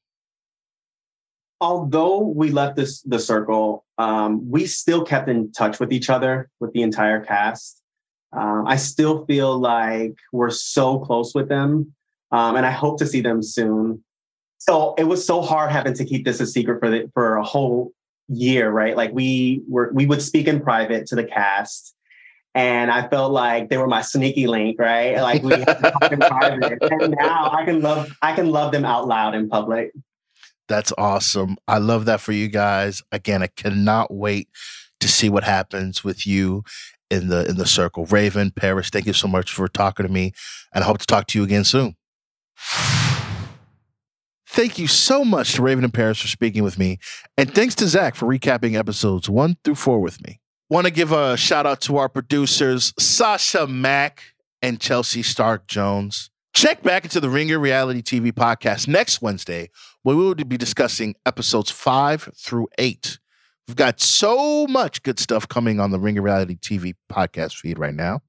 [1.61, 6.49] although we left this the circle um, we still kept in touch with each other
[6.59, 7.81] with the entire cast.
[8.33, 11.93] Um, I still feel like we're so close with them,
[12.31, 14.03] um, and I hope to see them soon.
[14.57, 17.43] So it was so hard having to keep this a secret for the, for a
[17.43, 17.93] whole
[18.27, 18.95] year, right?
[18.95, 21.93] Like we were we would speak in private to the cast.
[22.53, 25.17] And I felt like they were my sneaky link, right?
[25.21, 26.79] Like we in private.
[26.81, 29.91] And now I can love I can love them out loud in public.
[30.67, 31.57] That's awesome.
[31.67, 33.03] I love that for you guys.
[33.11, 34.47] Again, I cannot wait
[34.99, 36.63] to see what happens with you
[37.11, 38.05] in the in the circle.
[38.05, 40.33] Raven, Paris, thank you so much for talking to me,
[40.73, 41.95] and I hope to talk to you again soon.
[44.55, 46.97] Thank you so much to Raven and Paris for speaking with me,
[47.37, 50.39] and thanks to Zack for recapping episodes one through four with me.
[50.69, 54.23] Want to give a shout out to our producers, Sasha Mack
[54.61, 56.29] and Chelsea Stark Jones.
[56.53, 59.71] Check back into the Ringer Reality TV podcast next Wednesday,
[60.03, 63.19] where we will be discussing episodes five through eight.
[63.67, 67.93] We've got so much good stuff coming on the Ringer Reality TV podcast feed right
[67.93, 68.21] now.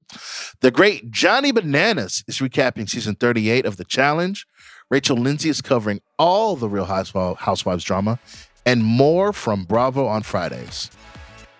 [0.59, 4.45] The great Johnny Bananas is recapping season 38 of The Challenge.
[4.89, 8.19] Rachel Lindsay is covering all the Real Housewives drama
[8.65, 10.89] and more from Bravo on Fridays.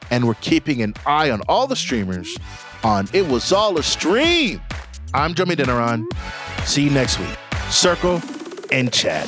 [0.09, 2.37] And we're keeping an eye on all the streamers
[2.85, 4.61] on It Was All a Stream.
[5.13, 6.05] I'm Jomi Adeniran.
[6.65, 7.37] See you next week.
[7.69, 8.21] Circle
[8.71, 9.27] and chat.